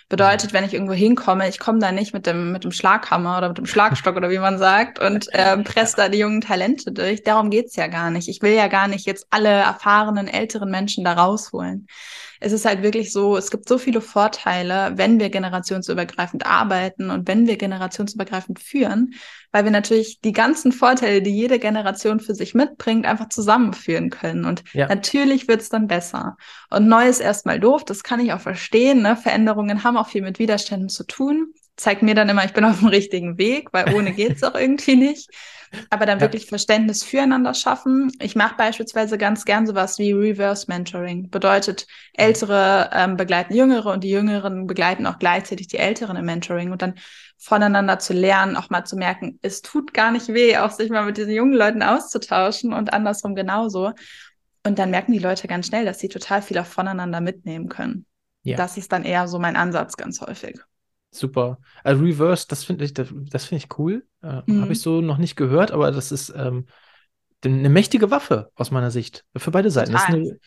Bedeutet, 0.10 0.54
wenn 0.54 0.64
ich 0.64 0.74
irgendwo 0.74 0.94
hinkomme, 0.94 1.48
ich 1.48 1.60
komme 1.60 1.80
da 1.80 1.92
nicht 1.92 2.14
mit 2.14 2.26
dem, 2.26 2.52
mit 2.52 2.64
dem 2.64 2.72
Schlaghammer 2.72 3.38
oder 3.38 3.50
mit 3.50 3.58
dem 3.58 3.66
Schlagstock 3.66 4.16
oder 4.16 4.30
wie 4.32 4.40
man 4.40 4.58
sagt 4.58 5.00
und 5.00 5.28
äh, 5.34 5.58
presse 5.58 5.98
da 5.98 6.10
die 6.10 6.20
jungen 6.20 6.42
Talente 6.42 6.92
durch. 6.92 7.24
Darum 7.24 7.50
geht's 7.52 7.76
ja 7.76 7.88
gar 7.88 8.10
nicht. 8.10 8.28
Ich 8.28 8.42
will 8.42 8.54
ja 8.54 8.68
gar 8.68 8.88
nicht 8.88 9.06
jetzt 9.06 9.28
alle 9.30 9.50
erfahrenen, 9.50 10.28
älteren 10.28 10.72
Menschen 10.72 11.04
da 11.04 11.14
rausholen 11.14 11.88
es 12.44 12.52
ist 12.52 12.66
halt 12.66 12.84
wirklich 12.84 13.14
so, 13.14 13.38
es 13.38 13.50
gibt 13.50 13.70
so 13.70 13.78
viele 13.78 14.02
Vorteile, 14.02 14.92
wenn 14.96 15.18
wir 15.20 15.30
generationsübergreifend 15.30 16.46
arbeiten 16.46 17.10
und 17.10 17.26
wenn 17.28 17.48
wir 17.48 17.58
generationsübergreifend 17.58 18.60
führen, 18.60 19.14
weil 19.54 19.64
wir 19.64 19.72
natürlich 19.72 20.20
die 20.20 20.34
ganzen 20.34 20.74
Vorteile, 20.74 21.22
die 21.22 21.34
jede 21.34 21.58
Generation 21.58 22.20
für 22.20 22.36
sich 22.36 22.54
mitbringt, 22.54 23.06
einfach 23.06 23.30
zusammenführen 23.30 24.10
können. 24.10 24.44
Und 24.44 24.64
ja. 24.74 24.88
natürlich 24.88 25.48
wird 25.48 25.62
es 25.62 25.70
dann 25.70 25.88
besser. 25.88 26.36
Und 26.70 26.90
neu 26.90 27.08
ist 27.08 27.22
erstmal 27.22 27.62
doof, 27.62 27.86
das 27.86 28.04
kann 28.04 28.20
ich 28.20 28.34
auch 28.34 28.42
verstehen. 28.42 29.02
Ne? 29.04 29.16
Veränderungen 29.16 29.86
haben 29.86 29.96
auch 29.96 30.10
viel 30.10 30.22
mit 30.22 30.38
Widerständen 30.38 30.90
zu 30.90 31.06
tun. 31.06 31.54
Zeigt 31.76 32.04
mir 32.04 32.16
dann 32.16 32.30
immer, 32.30 32.46
ich 32.46 32.54
bin 32.54 32.66
auf 32.66 32.80
dem 32.80 32.88
richtigen 32.88 33.38
Weg, 33.38 33.70
weil 33.72 33.94
ohne 33.94 34.14
geht 34.14 34.36
es 34.36 34.44
auch 34.44 34.56
irgendwie 34.56 34.96
nicht. 34.96 35.30
Aber 35.90 36.06
dann 36.06 36.20
ja. 36.20 36.22
wirklich 36.22 36.46
Verständnis 36.46 37.04
füreinander 37.04 37.56
schaffen. 37.56 38.12
Ich 38.20 38.36
mache 38.36 38.56
beispielsweise 38.56 39.18
ganz 39.18 39.44
gern 39.44 39.66
sowas 39.66 39.98
wie 39.98 40.12
Reverse 40.12 40.66
Mentoring. 40.68 41.32
Bedeutet, 41.32 41.88
Ältere 42.14 42.92
ähm, 42.94 43.18
begleiten 43.18 43.56
Jüngere 43.56 43.92
und 43.92 44.04
die 44.04 44.12
Jüngeren 44.12 44.68
begleiten 44.68 45.08
auch 45.08 45.18
gleichzeitig 45.18 45.68
die 45.68 45.78
Älteren 45.78 46.16
im 46.16 46.26
Mentoring 46.26 46.72
und 46.72 46.84
dann 46.84 46.94
voneinander 47.40 47.98
zu 47.98 48.14
lernen, 48.14 48.56
auch 48.56 48.70
mal 48.70 48.86
zu 48.86 48.96
merken, 48.96 49.40
es 49.42 49.62
tut 49.62 49.94
gar 49.94 50.12
nicht 50.12 50.30
weh, 50.30 50.58
auch 50.58 50.72
sich 50.72 50.90
mal 50.90 51.06
mit 51.06 51.18
diesen 51.18 51.34
jungen 51.34 51.54
Leuten 51.54 51.82
auszutauschen 51.82 52.72
und 52.72 52.94
andersrum 52.94 53.34
genauso. 53.34 53.94
Und 54.66 54.80
dann 54.80 54.92
merken 54.92 55.12
die 55.12 55.20
Leute 55.20 55.48
ganz 55.48 55.68
schnell, 55.68 55.86
dass 55.86 56.00
sie 56.00 56.08
total 56.08 56.42
viel 56.42 56.58
auch 56.60 56.66
voneinander 56.66 57.20
mitnehmen 57.20 57.68
können. 57.68 58.06
Ja. 58.44 58.58
Das 58.58 58.78
ist 58.78 58.92
dann 58.92 59.04
eher 59.04 59.28
so 59.28 59.40
mein 59.40 59.56
Ansatz 59.56 59.98
ganz 59.98 60.22
häufig. 60.22 60.60
Super. 61.14 61.60
Also 61.84 62.04
Reverse, 62.04 62.48
das 62.48 62.64
finde 62.64 62.86
ich, 62.86 62.94
das, 62.94 63.10
das 63.14 63.46
finde 63.46 63.64
ich 63.64 63.78
cool. 63.78 64.06
Äh, 64.22 64.42
mhm. 64.46 64.62
Habe 64.62 64.74
ich 64.74 64.82
so 64.82 65.02
noch 65.02 65.18
nicht 65.18 65.36
gehört, 65.36 65.72
aber 65.72 65.92
das 65.92 66.12
ist 66.12 66.34
ähm, 66.36 66.66
eine 67.44 67.70
mächtige 67.70 68.12
Waffe 68.12 68.52
aus 68.56 68.72
meiner 68.72 68.92
Sicht. 68.92 69.26
Für 69.36 69.52
beide 69.52 69.70
Seiten. 69.70 69.96
Eine, 69.96 70.40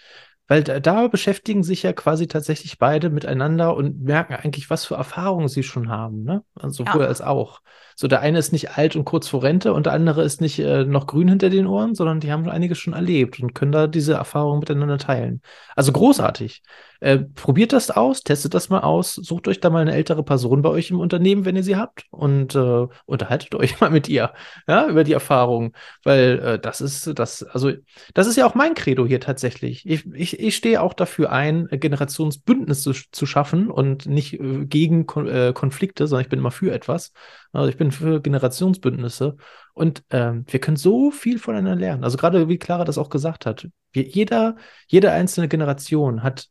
weil 0.48 0.62
da, 0.62 0.78
da, 0.78 1.08
beschäftigen 1.08 1.64
sich 1.64 1.82
ja 1.82 1.92
quasi 1.92 2.28
tatsächlich 2.28 2.78
beide 2.78 3.10
miteinander 3.10 3.76
und 3.76 4.02
merken 4.02 4.34
eigentlich, 4.34 4.70
was 4.70 4.84
für 4.84 4.94
Erfahrungen 4.94 5.48
sie 5.48 5.64
schon 5.64 5.88
haben, 5.88 6.22
ne? 6.22 6.44
Also 6.54 6.84
sowohl 6.84 7.02
ja. 7.02 7.08
als 7.08 7.20
auch. 7.20 7.60
So, 7.96 8.06
der 8.06 8.20
eine 8.20 8.38
ist 8.38 8.52
nicht 8.52 8.76
alt 8.76 8.94
und 8.94 9.04
kurz 9.04 9.26
vor 9.26 9.42
Rente 9.42 9.72
und 9.72 9.86
der 9.86 9.92
andere 9.92 10.22
ist 10.22 10.40
nicht 10.40 10.58
äh, 10.60 10.84
noch 10.84 11.08
grün 11.08 11.28
hinter 11.28 11.50
den 11.50 11.66
Ohren, 11.66 11.94
sondern 11.94 12.20
die 12.20 12.30
haben 12.30 12.48
einiges 12.48 12.78
schon 12.78 12.92
erlebt 12.92 13.40
und 13.40 13.54
können 13.54 13.72
da 13.72 13.86
diese 13.88 14.14
Erfahrungen 14.14 14.60
miteinander 14.60 14.98
teilen. 14.98 15.40
Also 15.74 15.92
großartig. 15.92 16.62
Äh, 17.00 17.18
probiert 17.18 17.72
das 17.72 17.90
aus, 17.90 18.22
testet 18.22 18.54
das 18.54 18.68
mal 18.68 18.80
aus, 18.80 19.14
sucht 19.14 19.48
euch 19.48 19.60
da 19.60 19.70
mal 19.70 19.82
eine 19.82 19.94
ältere 19.94 20.22
Person 20.22 20.62
bei 20.62 20.70
euch 20.70 20.90
im 20.90 21.00
Unternehmen, 21.00 21.44
wenn 21.44 21.56
ihr 21.56 21.62
sie 21.62 21.76
habt, 21.76 22.04
und 22.10 22.54
äh, 22.54 22.86
unterhaltet 23.04 23.54
euch 23.56 23.80
mal 23.80 23.90
mit 23.90 24.08
ihr, 24.08 24.32
ja, 24.66 24.88
über 24.88 25.04
die 25.04 25.12
Erfahrungen. 25.12 25.72
Weil 26.04 26.38
äh, 26.38 26.58
das 26.58 26.80
ist, 26.80 27.18
das, 27.18 27.42
also, 27.42 27.72
das 28.14 28.26
ist 28.26 28.36
ja 28.36 28.46
auch 28.46 28.54
mein 28.54 28.74
Credo 28.74 29.06
hier 29.06 29.20
tatsächlich. 29.20 29.86
Ich, 29.86 30.06
ich, 30.12 30.40
ich 30.40 30.56
stehe 30.56 30.82
auch 30.82 30.94
dafür 30.94 31.32
ein, 31.32 31.68
Generationsbündnisse 31.70 32.92
zu, 33.10 33.26
schaffen 33.26 33.70
und 33.70 34.06
nicht 34.06 34.34
äh, 34.34 34.64
gegen 34.66 35.06
Kon 35.06 35.26
äh, 35.26 35.52
Konflikte, 35.54 36.06
sondern 36.06 36.22
ich 36.22 36.28
bin 36.28 36.38
immer 36.38 36.50
für 36.50 36.72
etwas. 36.72 37.12
Also 37.52 37.68
ich 37.68 37.76
bin 37.76 37.90
für 37.90 38.20
Generationsbündnisse 38.20 39.36
und 39.72 40.04
ähm, 40.10 40.44
wir 40.48 40.60
können 40.60 40.76
so 40.76 41.10
viel 41.10 41.38
voneinander 41.38 41.76
lernen. 41.76 42.04
Also 42.04 42.16
gerade 42.16 42.48
wie 42.48 42.58
Clara 42.58 42.84
das 42.84 42.98
auch 42.98 43.10
gesagt 43.10 43.46
hat, 43.46 43.68
wir, 43.92 44.02
jeder, 44.04 44.56
jede 44.86 45.12
einzelne 45.12 45.48
Generation 45.48 46.22
hat 46.22 46.48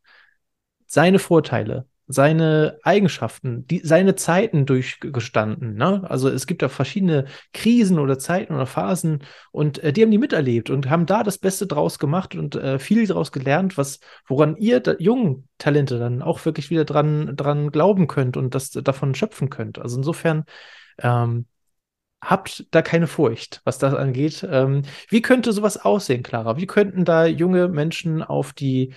seine 0.86 1.18
Vorteile, 1.18 1.86
seine 2.08 2.78
Eigenschaften, 2.82 3.66
die, 3.66 3.80
seine 3.82 4.14
Zeiten 4.14 4.64
durchgestanden. 4.64 5.74
Ne? 5.74 6.08
Also 6.08 6.28
es 6.28 6.46
gibt 6.46 6.62
ja 6.62 6.68
verschiedene 6.68 7.26
Krisen 7.52 7.98
oder 7.98 8.18
Zeiten 8.18 8.54
oder 8.54 8.66
Phasen 8.66 9.24
und 9.50 9.78
äh, 9.82 9.92
die 9.92 10.02
haben 10.02 10.10
die 10.12 10.18
miterlebt 10.18 10.70
und 10.70 10.88
haben 10.88 11.06
da 11.06 11.24
das 11.24 11.38
Beste 11.38 11.66
draus 11.66 11.98
gemacht 11.98 12.34
und 12.36 12.54
äh, 12.54 12.78
viel 12.78 13.06
draus 13.06 13.32
gelernt, 13.32 13.76
was 13.76 13.98
woran 14.26 14.56
ihr 14.56 14.80
da, 14.80 14.94
jungen 14.98 15.48
Talente 15.58 15.98
dann 15.98 16.22
auch 16.22 16.44
wirklich 16.44 16.70
wieder 16.70 16.84
dran 16.84 17.36
dran 17.36 17.70
glauben 17.70 18.06
könnt 18.06 18.36
und 18.36 18.54
das 18.54 18.70
davon 18.70 19.14
schöpfen 19.14 19.50
könnt. 19.50 19.80
Also 19.80 19.96
insofern 19.96 20.44
ähm, 20.98 21.46
habt 22.22 22.66
da 22.70 22.82
keine 22.82 23.06
Furcht, 23.06 23.60
was 23.64 23.78
das 23.78 23.94
angeht. 23.94 24.46
Ähm, 24.48 24.82
wie 25.08 25.22
könnte 25.22 25.52
sowas 25.52 25.76
aussehen, 25.76 26.22
Clara? 26.22 26.56
Wie 26.56 26.66
könnten 26.66 27.04
da 27.04 27.26
junge 27.26 27.68
Menschen 27.68 28.22
auf 28.22 28.52
die 28.52 28.94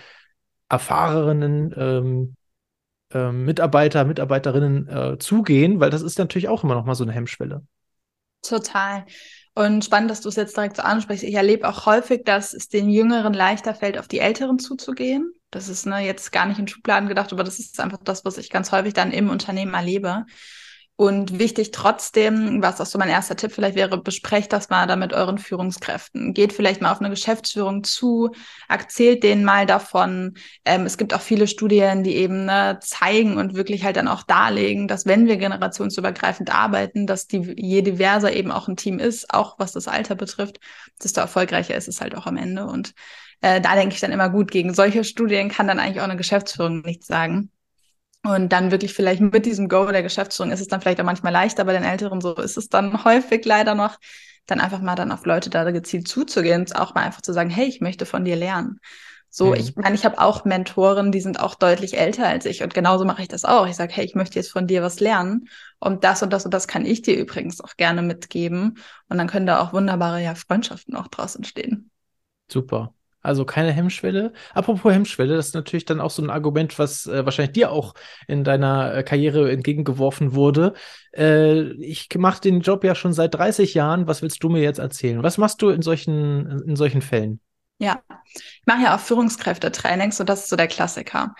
erfahrenen 0.70 1.74
ähm, 1.78 2.36
äh, 3.12 3.32
Mitarbeiter, 3.32 4.06
Mitarbeiterinnen 4.06 4.88
äh, 4.88 5.18
zugehen, 5.18 5.80
weil 5.80 5.90
das 5.90 6.02
ist 6.02 6.20
natürlich 6.20 6.48
auch 6.48 6.64
immer 6.64 6.76
noch 6.76 6.86
mal 6.86 6.96
so 6.96 7.04
eine 7.04 7.14
Hemmschwelle. 7.14 7.64
Total. 8.42 9.06
Und 9.56 9.84
spannend, 9.84 10.10
dass 10.10 10.22
du 10.22 10.30
es 10.30 10.36
jetzt 10.36 10.56
direkt 10.56 10.78
so 10.78 10.84
ansprichst. 10.84 11.24
Ich 11.24 11.34
erlebe 11.34 11.68
auch 11.68 11.86
häufig, 11.86 12.24
dass 12.24 12.54
es 12.54 12.70
den 12.70 12.90
Jüngeren 12.90 13.34
leichter 13.34 13.74
fällt, 13.74 13.98
auf 13.98 14.08
die 14.08 14.20
Älteren 14.20 14.60
zuzugehen. 14.60 15.34
Das 15.52 15.68
ist 15.68 15.86
ne, 15.86 16.06
jetzt 16.06 16.32
gar 16.32 16.46
nicht 16.46 16.60
in 16.60 16.68
Schubladen 16.68 17.10
gedacht, 17.10 17.34
aber 17.34 17.44
das 17.44 17.60
ist 17.60 17.80
einfach 17.80 17.98
das, 18.04 18.24
was 18.24 18.38
ich 18.38 18.52
ganz 18.52 18.72
häufig 18.72 18.94
dann 18.94 19.12
im 19.12 19.30
Unternehmen 19.30 19.74
erlebe. 19.74 20.26
Und 21.00 21.40
wichtig 21.40 21.72
trotzdem, 21.72 22.62
was 22.62 22.82
auch 22.82 22.86
so 22.86 23.00
mein 23.00 23.08
erster 23.08 23.38
Tipp 23.38 23.54
vielleicht 23.54 23.78
wäre, 23.78 23.98
besprecht 24.02 24.52
das 24.52 24.68
mal 24.68 24.86
da 24.86 24.98
mit 24.98 25.14
euren 25.14 25.38
Führungskräften. 25.38 26.34
Geht 26.34 26.52
vielleicht 26.52 26.82
mal 26.82 26.92
auf 26.92 27.00
eine 27.00 27.10
Geschäftsführung 27.10 27.86
zu, 27.86 28.32
erzählt 28.68 29.24
denen 29.24 29.46
mal 29.46 29.66
davon. 29.66 30.34
Ähm, 30.66 30.86
es 30.86 30.98
gibt 30.98 31.14
auch 31.14 31.22
viele 31.22 31.48
Studien, 31.48 32.04
die 32.04 32.18
eben 32.18 32.44
ne, 32.44 32.80
zeigen 32.82 33.38
und 33.38 33.54
wirklich 33.54 33.86
halt 33.86 33.96
dann 33.96 34.10
auch 34.10 34.24
darlegen, 34.24 34.90
dass 34.90 35.06
wenn 35.06 35.26
wir 35.26 35.38
generationsübergreifend 35.38 36.54
arbeiten, 36.54 37.08
dass 37.08 37.28
die, 37.28 37.54
je 37.56 37.82
diverser 37.82 38.34
eben 38.34 38.52
auch 38.52 38.68
ein 38.68 38.76
Team 38.76 39.00
ist, 39.00 39.34
auch 39.34 39.58
was 39.58 39.72
das 39.72 39.88
Alter 39.88 40.16
betrifft, 40.16 40.60
desto 41.02 41.22
erfolgreicher 41.22 41.76
ist 41.76 41.88
es 41.88 42.02
halt 42.02 42.14
auch 42.14 42.26
am 42.26 42.36
Ende. 42.36 42.66
Und 42.66 42.94
äh, 43.40 43.62
da 43.62 43.76
denke 43.76 43.96
ich 43.96 44.02
dann 44.02 44.12
immer 44.12 44.30
gut, 44.30 44.52
gegen 44.52 44.74
solche 44.74 45.06
Studien 45.06 45.48
kann 45.48 45.66
dann 45.66 45.80
eigentlich 45.80 46.02
auch 46.02 46.10
eine 46.10 46.18
Geschäftsführung 46.18 46.82
nichts 46.82 47.08
sagen. 47.08 47.52
Und 48.24 48.50
dann 48.50 48.72
wirklich 48.72 48.94
vielleicht 48.94 49.22
mit 49.22 49.46
diesem 49.46 49.70
Go 49.70 49.86
der 49.86 50.04
Geschäftsführung 50.04 50.52
ist 50.52 50.60
es 50.60 50.68
dann 50.68 50.82
vielleicht 50.82 51.00
auch 51.00 51.06
manchmal 51.06 51.32
leichter, 51.32 51.64
bei 51.64 51.74
den 51.74 51.84
Älteren 51.84 52.20
so 52.20 52.36
ist 52.36 52.58
es 52.58 52.70
dann 52.70 53.04
häufig 53.06 53.46
leider 53.46 53.76
noch, 53.76 53.98
dann 54.46 54.60
einfach 54.60 54.82
mal 54.82 54.96
dann 54.96 55.12
auf 55.12 55.26
Leute 55.26 55.50
da 55.50 55.70
gezielt 55.72 56.08
zuzugehen, 56.08 56.72
auch 56.74 56.96
mal 56.96 57.04
einfach 57.04 57.22
zu 57.22 57.34
sagen, 57.34 57.50
hey, 57.50 57.68
ich 57.68 57.82
möchte 57.82 58.06
von 58.06 58.26
dir 58.26 58.36
lernen. 58.36 58.80
So, 59.32 59.48
mhm. 59.48 59.54
ich 59.54 59.76
meine, 59.76 59.94
ich 59.94 60.06
habe 60.06 60.20
auch 60.20 60.44
Mentoren, 60.44 61.12
die 61.12 61.22
sind 61.22 61.40
auch 61.40 61.54
deutlich 61.54 61.98
älter 61.98 62.28
als 62.28 62.46
ich 62.46 62.64
und 62.64 62.74
genauso 62.74 63.06
mache 63.06 63.22
ich 63.22 63.28
das 63.28 63.46
auch. 63.46 63.68
Ich 63.68 63.76
sage, 63.76 63.94
hey, 63.94 64.04
ich 64.04 64.16
möchte 64.16 64.40
jetzt 64.40 64.52
von 64.52 64.66
dir 64.66 64.82
was 64.82 65.00
lernen 65.00 65.48
und 65.78 66.04
das 66.04 66.24
und 66.24 66.34
das 66.34 66.46
und 66.46 66.54
das 66.54 66.68
kann 66.68 66.86
ich 66.86 67.04
dir 67.04 67.16
übrigens 67.16 67.62
auch 67.62 67.78
gerne 67.78 68.02
mitgeben 68.02 68.80
und 69.08 69.18
dann 69.18 69.28
können 69.28 69.46
da 69.46 69.62
auch 69.62 69.72
wunderbare 69.72 70.22
ja 70.22 70.34
Freundschaften 70.34 70.96
auch 70.96 71.08
draus 71.08 71.36
entstehen. 71.36 71.92
Super. 72.52 72.94
Also 73.22 73.44
keine 73.44 73.72
Hemmschwelle. 73.72 74.32
Apropos 74.54 74.94
Hemmschwelle, 74.94 75.36
das 75.36 75.48
ist 75.48 75.56
natürlich 75.56 75.86
dann 75.86 76.00
auch 76.00 76.10
so 76.10 76.22
ein 76.22 76.30
Argument, 76.30 76.80
was 76.80 77.06
äh, 77.06 77.26
wahrscheinlich 77.26 77.54
dir 77.54 77.72
auch 77.72 77.94
in 78.28 78.44
deiner 78.44 78.94
äh, 78.96 79.04
Karriere 79.04 79.52
entgegengeworfen 79.52 80.34
wurde. 80.34 80.74
Äh, 81.14 81.74
ich 81.84 82.08
mache 82.18 82.42
den 82.42 82.62
Job 82.62 82.84
ja 82.84 82.96
schon 82.96 83.12
seit 83.14 83.36
30 83.36 83.74
Jahren. 83.74 84.08
Was 84.08 84.22
willst 84.22 84.42
du 84.44 84.50
mir 84.50 84.62
jetzt 84.62 84.80
erzählen? 84.80 85.22
Was 85.22 85.38
machst 85.38 85.62
du 85.62 85.70
in 85.70 85.82
solchen, 85.82 86.64
in 86.66 86.76
solchen 86.78 87.02
Fällen? 87.02 87.42
Ja, 87.82 88.02
ich 88.36 88.66
mache 88.66 88.84
ja 88.84 88.96
auch 88.96 89.00
Führungskräftetrainings 89.00 90.20
und 90.20 90.28
das 90.28 90.42
ist 90.42 90.50
so 90.50 90.58
der 90.58 90.68
Klassiker. 90.68 91.34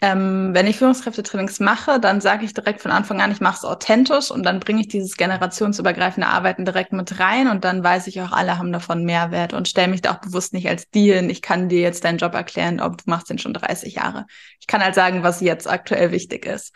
Ähm, 0.00 0.50
wenn 0.52 0.66
ich 0.66 0.76
Führungskräftetrainings 0.76 1.60
mache, 1.60 2.00
dann 2.00 2.20
sage 2.20 2.44
ich 2.44 2.52
direkt 2.52 2.80
von 2.82 2.90
Anfang 2.90 3.20
an, 3.20 3.30
ich 3.30 3.40
mache 3.40 3.58
es 3.58 3.64
authentisch 3.64 4.32
und 4.32 4.42
dann 4.42 4.58
bringe 4.58 4.80
ich 4.80 4.88
dieses 4.88 5.16
generationsübergreifende 5.16 6.26
Arbeiten 6.26 6.64
direkt 6.64 6.92
mit 6.92 7.20
rein 7.20 7.46
und 7.46 7.64
dann 7.64 7.84
weiß 7.84 8.08
ich 8.08 8.20
auch, 8.22 8.32
alle 8.32 8.58
haben 8.58 8.72
davon 8.72 9.04
Mehrwert 9.04 9.52
und 9.52 9.68
stelle 9.68 9.86
mich 9.86 10.02
da 10.02 10.14
auch 10.14 10.20
bewusst 10.20 10.52
nicht 10.52 10.68
als 10.68 10.90
die 10.90 11.12
hin. 11.12 11.30
Ich 11.30 11.42
kann 11.42 11.68
dir 11.68 11.80
jetzt 11.80 12.02
deinen 12.04 12.18
Job 12.18 12.34
erklären, 12.34 12.80
ob 12.80 12.98
du 12.98 13.04
machst 13.06 13.30
den 13.30 13.38
schon 13.38 13.54
30 13.54 13.94
Jahre. 13.94 14.26
Ich 14.60 14.66
kann 14.66 14.82
halt 14.82 14.96
sagen, 14.96 15.22
was 15.22 15.40
jetzt 15.40 15.70
aktuell 15.70 16.10
wichtig 16.10 16.44
ist. 16.44 16.74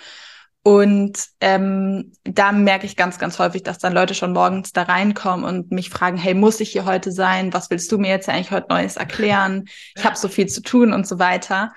Und 0.65 1.19
ähm, 1.41 2.13
da 2.25 2.53
merke 2.53 2.85
ich 2.85 2.97
ganz, 2.97 3.19
ganz 3.19 3.39
häufig, 3.39 3.63
dass 3.63 3.79
dann 3.79 3.95
Leute 3.95 4.15
schon 4.15 4.33
morgens 4.33 4.73
da 4.73 4.83
reinkommen 4.83 5.45
und 5.45 5.71
mich 5.71 5.89
fragen, 5.89 6.17
hey, 6.17 6.35
muss 6.35 6.61
ich 6.61 6.71
hier 6.71 6.85
heute 6.85 7.11
sein? 7.11 7.53
Was 7.55 7.71
willst 7.71 7.91
du 7.91 7.99
mir 7.99 8.11
jetzt 8.11 8.29
eigentlich 8.29 8.51
heute 8.51 8.67
Neues 8.69 8.97
erklären? 8.97 9.65
Ich 9.97 10.05
habe 10.05 10.17
so 10.17 10.29
viel 10.29 10.47
zu 10.47 10.61
tun 10.61 10.93
und 10.93 11.07
so 11.07 11.19
weiter. 11.19 11.73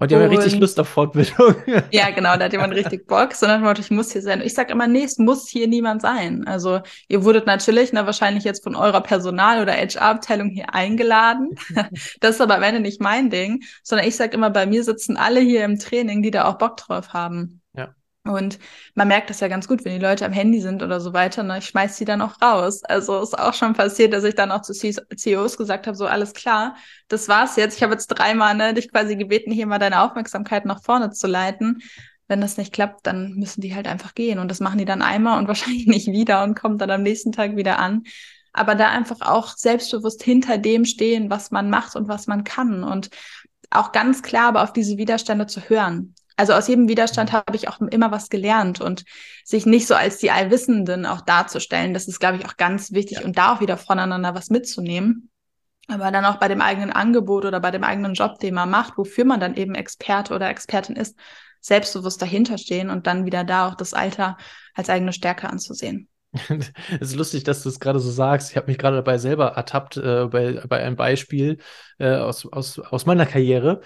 Und 0.00 0.10
die 0.10 0.14
haben 0.14 0.22
ja 0.22 0.28
richtig 0.28 0.58
Lust 0.58 0.80
auf 0.80 0.88
Fortbildung. 0.88 1.54
ja, 1.90 2.08
genau, 2.08 2.34
da 2.38 2.46
hat 2.46 2.52
jemand 2.52 2.72
richtig 2.72 3.06
Bock, 3.06 3.34
sondern 3.34 3.76
ich 3.78 3.90
muss 3.90 4.10
hier 4.12 4.22
sein. 4.22 4.40
Ich 4.40 4.54
sage 4.54 4.72
immer, 4.72 4.86
nee, 4.86 5.04
es 5.04 5.18
muss 5.18 5.46
hier 5.46 5.68
niemand 5.68 6.00
sein. 6.00 6.46
Also 6.46 6.80
ihr 7.08 7.22
wurdet 7.22 7.46
natürlich 7.46 7.92
na, 7.92 8.06
wahrscheinlich 8.06 8.44
jetzt 8.44 8.64
von 8.64 8.74
eurer 8.74 9.02
Personal- 9.02 9.60
oder 9.60 9.74
HR-Abteilung 9.74 10.48
hier 10.48 10.72
eingeladen. 10.72 11.50
das 12.20 12.36
ist 12.36 12.40
aber 12.40 12.56
am 12.56 12.62
Ende 12.62 12.80
nicht 12.80 13.02
mein 13.02 13.28
Ding, 13.28 13.62
sondern 13.82 14.08
ich 14.08 14.16
sage 14.16 14.32
immer, 14.32 14.48
bei 14.48 14.64
mir 14.64 14.84
sitzen 14.84 15.18
alle 15.18 15.40
hier 15.40 15.64
im 15.66 15.78
Training, 15.78 16.22
die 16.22 16.30
da 16.30 16.46
auch 16.46 16.56
Bock 16.56 16.78
drauf 16.78 17.12
haben. 17.12 17.59
Und 18.30 18.58
man 18.94 19.08
merkt 19.08 19.30
das 19.30 19.40
ja 19.40 19.48
ganz 19.48 19.68
gut, 19.68 19.84
wenn 19.84 19.92
die 19.92 20.04
Leute 20.04 20.24
am 20.24 20.32
Handy 20.32 20.60
sind 20.60 20.82
oder 20.82 21.00
so 21.00 21.12
weiter. 21.12 21.42
Ne? 21.42 21.58
Ich 21.58 21.66
schmeiß 21.66 21.96
die 21.98 22.04
dann 22.04 22.22
auch 22.22 22.40
raus. 22.40 22.82
Also 22.84 23.20
ist 23.20 23.38
auch 23.38 23.54
schon 23.54 23.74
passiert, 23.74 24.12
dass 24.12 24.24
ich 24.24 24.34
dann 24.34 24.50
auch 24.50 24.62
zu 24.62 24.72
CEOs 24.72 25.56
gesagt 25.56 25.86
habe, 25.86 25.96
so 25.96 26.06
alles 26.06 26.32
klar, 26.34 26.76
das 27.08 27.28
war's 27.28 27.56
jetzt. 27.56 27.76
Ich 27.76 27.82
habe 27.82 27.92
jetzt 27.92 28.08
dreimal 28.08 28.54
ne, 28.54 28.74
dich 28.74 28.90
quasi 28.90 29.16
gebeten, 29.16 29.52
hier 29.52 29.66
mal 29.66 29.78
deine 29.78 30.02
Aufmerksamkeit 30.02 30.64
nach 30.64 30.82
vorne 30.82 31.10
zu 31.10 31.26
leiten. 31.26 31.82
Wenn 32.28 32.40
das 32.40 32.56
nicht 32.56 32.72
klappt, 32.72 33.06
dann 33.06 33.34
müssen 33.34 33.60
die 33.60 33.74
halt 33.74 33.88
einfach 33.88 34.14
gehen. 34.14 34.38
Und 34.38 34.48
das 34.48 34.60
machen 34.60 34.78
die 34.78 34.84
dann 34.84 35.02
einmal 35.02 35.38
und 35.38 35.48
wahrscheinlich 35.48 35.86
nicht 35.86 36.08
wieder 36.08 36.42
und 36.44 36.54
kommen 36.54 36.78
dann 36.78 36.90
am 36.90 37.02
nächsten 37.02 37.32
Tag 37.32 37.56
wieder 37.56 37.78
an. 37.78 38.04
Aber 38.52 38.74
da 38.74 38.88
einfach 38.88 39.20
auch 39.20 39.56
selbstbewusst 39.56 40.22
hinter 40.22 40.58
dem 40.58 40.84
stehen, 40.84 41.30
was 41.30 41.50
man 41.50 41.70
macht 41.70 41.94
und 41.94 42.08
was 42.08 42.26
man 42.26 42.42
kann. 42.44 42.82
Und 42.82 43.10
auch 43.70 43.92
ganz 43.92 44.22
klar 44.22 44.48
aber 44.48 44.62
auf 44.62 44.72
diese 44.72 44.96
Widerstände 44.96 45.46
zu 45.46 45.60
hören. 45.68 46.14
Also 46.40 46.54
aus 46.54 46.68
jedem 46.68 46.88
Widerstand 46.88 47.32
habe 47.32 47.54
ich 47.54 47.68
auch 47.68 47.82
immer 47.82 48.12
was 48.12 48.30
gelernt 48.30 48.80
und 48.80 49.04
sich 49.44 49.66
nicht 49.66 49.86
so 49.86 49.94
als 49.94 50.16
die 50.16 50.30
Allwissenden 50.30 51.04
auch 51.04 51.20
darzustellen, 51.20 51.92
das 51.92 52.08
ist, 52.08 52.18
glaube 52.18 52.38
ich, 52.38 52.46
auch 52.46 52.56
ganz 52.56 52.92
wichtig 52.92 53.18
ja. 53.18 53.24
und 53.26 53.36
da 53.36 53.52
auch 53.52 53.60
wieder 53.60 53.76
voneinander 53.76 54.34
was 54.34 54.48
mitzunehmen. 54.48 55.28
Aber 55.86 56.10
dann 56.10 56.24
auch 56.24 56.36
bei 56.36 56.48
dem 56.48 56.62
eigenen 56.62 56.92
Angebot 56.92 57.44
oder 57.44 57.60
bei 57.60 57.70
dem 57.70 57.84
eigenen 57.84 58.14
Job, 58.14 58.38
den 58.38 58.54
man 58.54 58.70
macht, 58.70 58.96
wofür 58.96 59.26
man 59.26 59.38
dann 59.38 59.54
eben 59.54 59.74
Experte 59.74 60.32
oder 60.32 60.48
Expertin 60.48 60.96
ist, 60.96 61.14
selbstbewusst 61.60 62.22
dahinter 62.22 62.56
stehen 62.56 62.88
und 62.88 63.06
dann 63.06 63.26
wieder 63.26 63.44
da 63.44 63.68
auch 63.68 63.74
das 63.74 63.92
Alter 63.92 64.38
als 64.72 64.88
eigene 64.88 65.12
Stärke 65.12 65.50
anzusehen. 65.50 66.08
Es 67.00 67.08
ist 67.10 67.16
lustig, 67.16 67.44
dass 67.44 67.62
du 67.62 67.68
es 67.68 67.80
gerade 67.80 67.98
so 67.98 68.10
sagst. 68.10 68.50
Ich 68.50 68.56
habe 68.56 68.68
mich 68.68 68.78
gerade 68.78 68.96
dabei 68.96 69.18
selber 69.18 69.48
ertappt 69.48 69.96
äh, 69.96 70.26
bei, 70.26 70.62
bei 70.68 70.82
einem 70.82 70.96
Beispiel 70.96 71.58
äh, 71.98 72.14
aus, 72.14 72.46
aus, 72.46 72.78
aus 72.78 73.06
meiner 73.06 73.26
Karriere. 73.26 73.80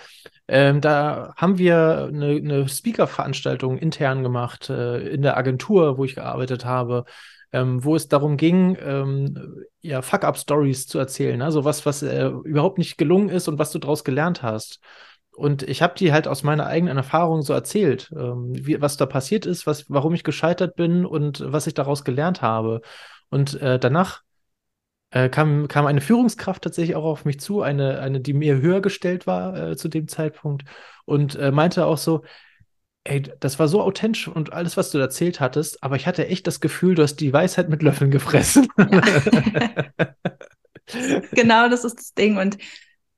Ähm, 0.46 0.80
da 0.80 1.32
haben 1.36 1.58
wir 1.58 2.10
eine, 2.12 2.36
eine 2.36 2.68
Speaker-Veranstaltung 2.68 3.78
intern 3.78 4.22
gemacht 4.22 4.68
äh, 4.68 4.98
in 5.08 5.22
der 5.22 5.36
Agentur, 5.38 5.96
wo 5.96 6.04
ich 6.04 6.16
gearbeitet 6.16 6.66
habe, 6.66 7.04
ähm, 7.52 7.82
wo 7.82 7.96
es 7.96 8.08
darum 8.08 8.36
ging, 8.36 8.76
ähm, 8.84 9.64
ja, 9.80 10.02
Fuck-up-Stories 10.02 10.86
zu 10.86 10.98
erzählen. 10.98 11.40
Also 11.40 11.64
was, 11.64 11.86
was 11.86 12.02
äh, 12.02 12.26
überhaupt 12.26 12.76
nicht 12.78 12.98
gelungen 12.98 13.30
ist 13.30 13.48
und 13.48 13.58
was 13.58 13.72
du 13.72 13.78
daraus 13.78 14.04
gelernt 14.04 14.42
hast. 14.42 14.80
Und 15.36 15.62
ich 15.64 15.82
habe 15.82 15.94
die 15.96 16.12
halt 16.12 16.28
aus 16.28 16.42
meiner 16.42 16.66
eigenen 16.66 16.96
Erfahrung 16.96 17.42
so 17.42 17.52
erzählt, 17.52 18.12
ähm, 18.16 18.52
wie, 18.54 18.80
was 18.80 18.96
da 18.96 19.06
passiert 19.06 19.46
ist, 19.46 19.66
was, 19.66 19.90
warum 19.90 20.14
ich 20.14 20.22
gescheitert 20.22 20.76
bin 20.76 21.04
und 21.04 21.42
was 21.44 21.66
ich 21.66 21.74
daraus 21.74 22.04
gelernt 22.04 22.40
habe. 22.40 22.80
Und 23.30 23.60
äh, 23.60 23.78
danach 23.78 24.22
äh, 25.10 25.28
kam, 25.28 25.68
kam 25.68 25.86
eine 25.86 26.00
Führungskraft 26.00 26.62
tatsächlich 26.62 26.96
auch 26.96 27.04
auf 27.04 27.24
mich 27.24 27.40
zu, 27.40 27.62
eine, 27.62 28.00
eine 28.00 28.20
die 28.20 28.32
mir 28.32 28.60
höher 28.60 28.80
gestellt 28.80 29.26
war 29.26 29.70
äh, 29.70 29.76
zu 29.76 29.88
dem 29.88 30.08
Zeitpunkt 30.08 30.64
und 31.04 31.36
äh, 31.36 31.50
meinte 31.50 31.86
auch 31.86 31.98
so, 31.98 32.22
ey, 33.04 33.22
das 33.40 33.58
war 33.58 33.68
so 33.68 33.82
authentisch 33.82 34.28
und 34.28 34.52
alles, 34.52 34.76
was 34.76 34.90
du 34.90 34.98
erzählt 34.98 35.40
hattest, 35.40 35.82
aber 35.82 35.96
ich 35.96 36.06
hatte 36.06 36.26
echt 36.26 36.46
das 36.46 36.60
Gefühl, 36.60 36.94
du 36.94 37.02
hast 37.02 37.16
die 37.16 37.32
Weisheit 37.32 37.68
mit 37.68 37.82
Löffeln 37.82 38.10
gefressen. 38.10 38.68
Ja. 38.78 39.02
genau, 41.32 41.68
das 41.68 41.84
ist 41.84 41.98
das 41.98 42.14
Ding. 42.14 42.38
Und 42.38 42.58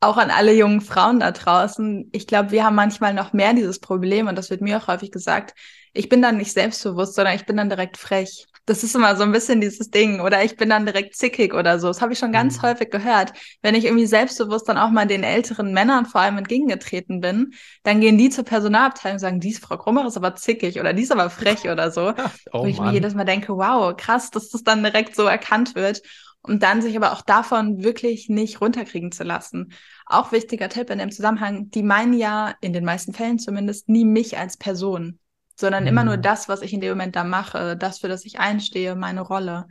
auch 0.00 0.16
an 0.16 0.30
alle 0.30 0.52
jungen 0.52 0.80
Frauen 0.80 1.20
da 1.20 1.32
draußen. 1.32 2.10
Ich 2.12 2.26
glaube, 2.26 2.50
wir 2.50 2.64
haben 2.64 2.74
manchmal 2.74 3.14
noch 3.14 3.32
mehr 3.32 3.54
dieses 3.54 3.80
Problem 3.80 4.28
und 4.28 4.36
das 4.36 4.50
wird 4.50 4.60
mir 4.60 4.78
auch 4.78 4.88
häufig 4.88 5.10
gesagt. 5.10 5.54
Ich 5.94 6.08
bin 6.08 6.20
dann 6.20 6.36
nicht 6.36 6.52
selbstbewusst, 6.52 7.14
sondern 7.14 7.34
ich 7.34 7.46
bin 7.46 7.56
dann 7.56 7.70
direkt 7.70 7.96
frech. 7.96 8.46
Das 8.66 8.82
ist 8.82 8.96
immer 8.96 9.14
so 9.14 9.22
ein 9.22 9.30
bisschen 9.30 9.60
dieses 9.60 9.90
Ding. 9.90 10.20
Oder 10.20 10.44
ich 10.44 10.56
bin 10.56 10.68
dann 10.68 10.84
direkt 10.84 11.16
zickig 11.16 11.54
oder 11.54 11.78
so. 11.78 11.86
Das 11.86 12.02
habe 12.02 12.12
ich 12.12 12.18
schon 12.18 12.32
ganz 12.32 12.58
mhm. 12.58 12.62
häufig 12.62 12.90
gehört. 12.90 13.32
Wenn 13.62 13.76
ich 13.76 13.84
irgendwie 13.84 14.06
selbstbewusst 14.06 14.68
dann 14.68 14.76
auch 14.76 14.90
mal 14.90 15.06
den 15.06 15.22
älteren 15.22 15.72
Männern 15.72 16.04
vor 16.04 16.20
allem 16.20 16.36
entgegengetreten 16.36 17.20
bin, 17.20 17.54
dann 17.84 18.00
gehen 18.00 18.18
die 18.18 18.28
zur 18.28 18.44
Personalabteilung 18.44 19.14
und 19.14 19.20
sagen, 19.20 19.40
dies 19.40 19.60
Frau 19.60 19.78
Krummer 19.78 20.06
ist 20.06 20.16
aber 20.16 20.34
zickig 20.34 20.80
oder 20.80 20.92
die 20.92 21.04
ist 21.04 21.12
aber 21.12 21.30
frech 21.30 21.70
oder 21.70 21.90
so. 21.92 22.12
oh, 22.52 22.64
wo 22.64 22.66
ich 22.66 22.78
Mann. 22.78 22.88
mir 22.88 22.94
jedes 22.94 23.14
Mal 23.14 23.24
denke, 23.24 23.56
wow, 23.56 23.96
krass, 23.96 24.30
dass 24.30 24.50
das 24.50 24.64
dann 24.64 24.82
direkt 24.82 25.14
so 25.14 25.26
erkannt 25.26 25.76
wird 25.76 26.02
und 26.48 26.62
dann 26.62 26.82
sich 26.82 26.96
aber 26.96 27.12
auch 27.12 27.22
davon 27.22 27.82
wirklich 27.82 28.28
nicht 28.28 28.60
runterkriegen 28.60 29.12
zu 29.12 29.24
lassen. 29.24 29.72
Auch 30.06 30.32
wichtiger 30.32 30.68
Tipp 30.68 30.90
in 30.90 30.98
dem 30.98 31.10
Zusammenhang, 31.10 31.70
die 31.70 31.82
meinen 31.82 32.14
ja 32.14 32.54
in 32.60 32.72
den 32.72 32.84
meisten 32.84 33.12
Fällen 33.12 33.38
zumindest 33.38 33.88
nie 33.88 34.04
mich 34.04 34.38
als 34.38 34.56
Person, 34.56 35.18
sondern 35.54 35.84
mhm. 35.84 35.88
immer 35.88 36.04
nur 36.04 36.16
mhm. 36.16 36.22
das, 36.22 36.48
was 36.48 36.62
ich 36.62 36.72
in 36.72 36.80
dem 36.80 36.90
Moment 36.90 37.16
da 37.16 37.24
mache, 37.24 37.76
das, 37.76 37.98
für 37.98 38.08
das 38.08 38.24
ich 38.24 38.38
einstehe, 38.38 38.94
meine 38.94 39.20
Rolle. 39.20 39.66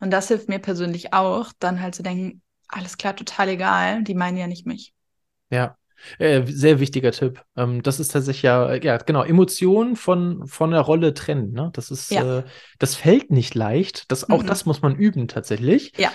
Und 0.00 0.12
das 0.12 0.28
hilft 0.28 0.48
mir 0.48 0.58
persönlich 0.58 1.12
auch, 1.12 1.52
dann 1.58 1.80
halt 1.80 1.94
zu 1.94 2.02
denken, 2.02 2.42
alles 2.68 2.98
klar, 2.98 3.16
total 3.16 3.48
egal, 3.48 4.04
die 4.04 4.14
meinen 4.14 4.36
ja 4.36 4.46
nicht 4.46 4.66
mich. 4.66 4.94
Ja, 5.50 5.76
äh, 6.18 6.42
sehr 6.46 6.80
wichtiger 6.80 7.12
Tipp. 7.12 7.42
Ähm, 7.56 7.82
das 7.82 8.00
ist 8.00 8.12
tatsächlich 8.12 8.42
ja, 8.42 8.74
ja, 8.74 8.96
genau, 8.98 9.22
Emotionen 9.22 9.96
von, 9.96 10.46
von 10.46 10.70
der 10.70 10.80
Rolle 10.80 11.14
trennen. 11.14 11.52
Ne? 11.52 11.70
Das 11.72 11.90
ist, 11.90 12.10
ja. 12.10 12.38
äh, 12.38 12.42
das 12.78 12.94
fällt 12.94 13.30
nicht 13.30 13.54
leicht. 13.54 14.10
Das, 14.10 14.28
auch 14.30 14.42
mhm. 14.42 14.46
das 14.46 14.66
muss 14.66 14.82
man 14.82 14.96
üben 14.96 15.28
tatsächlich. 15.28 15.92
Ja. 15.96 16.10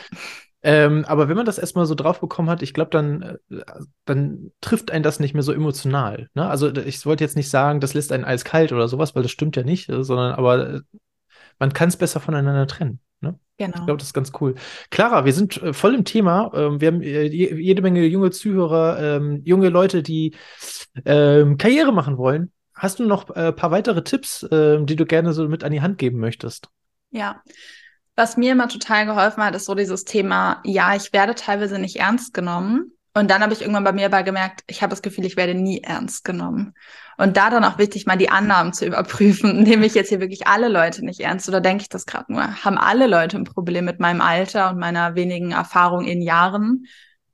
Ähm, 0.66 1.04
aber 1.06 1.28
wenn 1.28 1.36
man 1.36 1.46
das 1.46 1.58
erstmal 1.58 1.86
so 1.86 1.94
drauf 1.94 2.22
bekommen 2.22 2.50
hat, 2.50 2.62
ich 2.62 2.74
glaube, 2.74 2.92
dann, 2.92 3.22
äh, 3.22 3.62
dann 4.06 4.52
trifft 4.62 4.92
einen 4.92 5.04
das 5.04 5.20
nicht 5.20 5.34
mehr 5.34 5.44
so 5.44 5.52
emotional. 5.52 6.30
Ne? 6.36 6.48
Also 6.48 6.74
ich 6.74 7.06
wollte 7.06 7.24
jetzt 7.24 7.36
nicht 7.36 7.50
sagen, 7.50 7.82
das 7.82 7.94
lässt 7.94 8.14
einen 8.14 8.24
eiskalt 8.24 8.72
oder 8.72 8.88
sowas, 8.88 9.14
weil 9.14 9.24
das 9.24 9.32
stimmt 9.32 9.58
ja 9.58 9.64
nicht, 9.64 9.90
äh, 9.90 10.04
sondern 10.04 10.34
aber 10.34 10.82
man 11.60 11.74
kann 11.74 11.90
es 11.90 11.98
besser 11.98 12.22
voneinander 12.22 12.66
trennen. 12.68 13.00
Ne? 13.24 13.40
Genau. 13.58 13.78
Ich 13.78 13.86
glaube, 13.86 13.98
das 13.98 14.08
ist 14.08 14.14
ganz 14.14 14.32
cool. 14.40 14.56
Clara, 14.92 15.26
wir 15.26 15.34
sind 15.34 15.62
äh, 15.62 15.74
voll 15.74 15.96
im 15.96 16.06
Thema. 16.06 16.52
Ähm, 16.54 16.82
wir 16.82 16.90
haben 16.90 17.02
äh, 17.02 17.24
jede 17.24 17.82
Menge 17.82 18.06
junge 18.06 18.32
Zuhörer, 18.32 19.18
ähm, 19.18 19.42
junge 19.46 19.70
Leute, 19.70 20.04
die 20.04 20.36
ähm, 21.06 21.58
Karriere 21.58 21.92
machen 21.92 22.18
wollen. 22.18 22.52
Hast 22.76 23.00
du 23.00 23.06
noch 23.06 23.30
ein 23.30 23.46
äh, 23.46 23.52
paar 23.54 23.72
weitere 23.72 24.04
Tipps, 24.04 24.40
die 24.42 24.96
du 24.96 25.06
gerne 25.06 25.34
so 25.34 25.48
mit 25.48 25.64
an 25.64 25.72
die 25.72 25.82
Hand 25.82 26.00
geben 26.00 26.20
möchtest? 26.20 26.70
Ja. 27.12 27.42
Was 28.16 28.36
mir 28.36 28.52
immer 28.52 28.68
total 28.68 29.06
geholfen 29.06 29.44
hat, 29.44 29.56
ist 29.56 29.66
so 29.66 29.76
dieses 29.76 30.04
Thema, 30.04 30.62
ja, 30.66 30.96
ich 30.96 31.14
werde 31.14 31.36
teilweise 31.36 31.80
nicht 31.80 31.98
ernst 31.98 32.34
genommen. 32.34 32.93
Und 33.16 33.30
dann 33.30 33.44
habe 33.44 33.54
ich 33.54 33.62
irgendwann 33.62 33.84
bei 33.84 33.92
mir 33.92 34.08
aber 34.08 34.24
gemerkt, 34.24 34.64
ich 34.66 34.82
habe 34.82 34.90
das 34.90 35.04
Gefühl, 35.04 35.26
ich 35.26 35.38
werde 35.38 35.54
nie 35.54 35.82
ernst 35.82 36.24
genommen. 36.24 36.74
Und 37.18 37.38
da 37.38 37.52
dann 37.52 37.64
auch 37.64 37.78
wichtig, 37.78 38.08
mal 38.08 38.18
die 38.18 38.30
Annahmen 38.30 38.74
zu 38.74 38.86
überprüfen. 38.86 39.62
Nehme 39.64 39.86
ich 39.86 39.94
jetzt 39.94 40.10
hier 40.10 40.20
wirklich 40.20 40.48
alle 40.48 40.68
Leute 40.68 41.06
nicht 41.06 41.20
ernst 41.20 41.48
oder 41.48 41.62
denke 41.62 41.84
ich 41.84 41.90
das 41.90 42.08
gerade 42.08 42.34
nur? 42.34 42.64
Haben 42.64 42.80
alle 42.80 43.06
Leute 43.06 43.38
ein 43.38 43.44
Problem 43.44 43.86
mit 43.86 44.00
meinem 44.00 44.22
Alter 44.22 44.72
und 44.72 44.80
meiner 44.80 45.14
wenigen 45.14 45.52
Erfahrung 45.52 46.06
in 46.06 46.24
Jahren? 46.24 46.86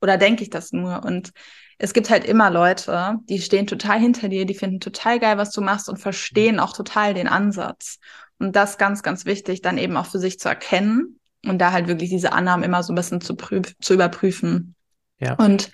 Oder 0.02 0.18
denke 0.18 0.44
ich 0.44 0.50
das 0.50 0.74
nur? 0.74 1.04
Und 1.06 1.32
es 1.78 1.94
gibt 1.94 2.10
halt 2.10 2.26
immer 2.26 2.50
Leute, 2.50 3.16
die 3.30 3.40
stehen 3.40 3.66
total 3.66 4.00
hinter 4.00 4.28
dir, 4.28 4.46
die 4.46 4.54
finden 4.54 4.82
total 4.82 5.18
geil, 5.18 5.38
was 5.38 5.52
du 5.52 5.62
machst 5.62 5.88
und 5.88 5.98
verstehen 5.98 6.60
auch 6.60 6.74
total 6.74 7.14
den 7.14 7.30
Ansatz. 7.30 8.00
Und 8.38 8.56
das 8.56 8.78
ganz, 8.78 9.02
ganz 9.02 9.26
wichtig, 9.26 9.62
dann 9.62 9.78
eben 9.78 9.96
auch 9.96 10.08
für 10.08 10.20
sich 10.20 10.40
zu 10.40 10.50
erkennen 10.50 11.20
und 11.46 11.60
da 11.60 11.72
halt 11.72 11.88
wirklich 11.88 12.10
diese 12.10 12.34
Annahmen 12.34 12.66
immer 12.66 12.84
so 12.84 12.92
ein 12.92 12.96
bisschen 12.98 13.22
zu, 13.22 13.36
zu 13.36 13.94
überprüfen. 13.94 14.76
Ja. 15.20 15.34
Und 15.36 15.72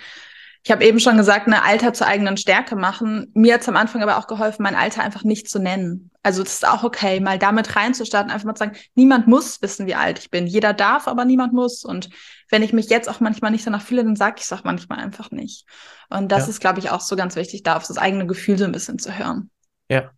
ich 0.66 0.72
habe 0.72 0.84
eben 0.84 1.00
schon 1.00 1.16
gesagt, 1.16 1.46
eine 1.46 1.62
Alter 1.62 1.94
zur 1.94 2.08
eigenen 2.08 2.38
Stärke 2.38 2.76
machen. 2.76 3.32
Mir 3.36 3.54
hat 3.54 3.62
es 3.62 3.70
am 3.70 3.78
Anfang 3.78 4.02
aber 4.02 4.18
auch 4.18 4.26
geholfen, 4.26 4.64
mein 4.64 4.74
Alter 4.74 5.04
einfach 5.04 5.24
nicht 5.24 5.48
zu 5.48 5.60
nennen. 5.60 6.10
Also 6.24 6.42
es 6.42 6.56
ist 6.56 6.68
auch 6.68 6.84
okay, 6.84 7.20
mal 7.20 7.38
damit 7.38 7.76
reinzustarten, 7.76 8.32
einfach 8.32 8.48
mal 8.48 8.56
zu 8.56 8.64
sagen, 8.64 8.78
niemand 8.96 9.28
muss 9.28 9.62
wissen, 9.62 9.86
wie 9.86 9.94
alt 9.94 10.18
ich 10.18 10.32
bin. 10.32 10.48
Jeder 10.48 10.74
darf, 10.74 11.08
aber 11.08 11.24
niemand 11.24 11.54
muss. 11.54 11.86
Und 11.86 12.10
wenn 12.50 12.64
ich 12.64 12.74
mich 12.74 12.90
jetzt 12.90 13.08
auch 13.08 13.20
manchmal 13.20 13.52
nicht 13.52 13.68
danach 13.68 13.84
fühle, 13.84 14.04
dann 14.04 14.16
sage 14.16 14.38
ich 14.40 14.46
es 14.46 14.54
auch 14.54 14.64
manchmal 14.64 14.98
einfach 14.98 15.30
nicht. 15.30 15.68
Und 16.10 16.32
das 16.32 16.46
ja. 16.46 16.50
ist, 16.50 16.62
glaube 16.62 16.80
ich, 16.80 16.90
auch 16.90 17.02
so 17.02 17.16
ganz 17.16 17.36
wichtig, 17.36 17.62
da 17.62 17.76
auf 17.76 17.86
das 17.86 18.00
eigene 18.00 18.26
Gefühl 18.26 18.58
so 18.58 18.66
ein 18.66 18.72
bisschen 18.72 18.98
zu 18.98 19.16
hören. 19.16 19.52
Ja. 19.88 20.10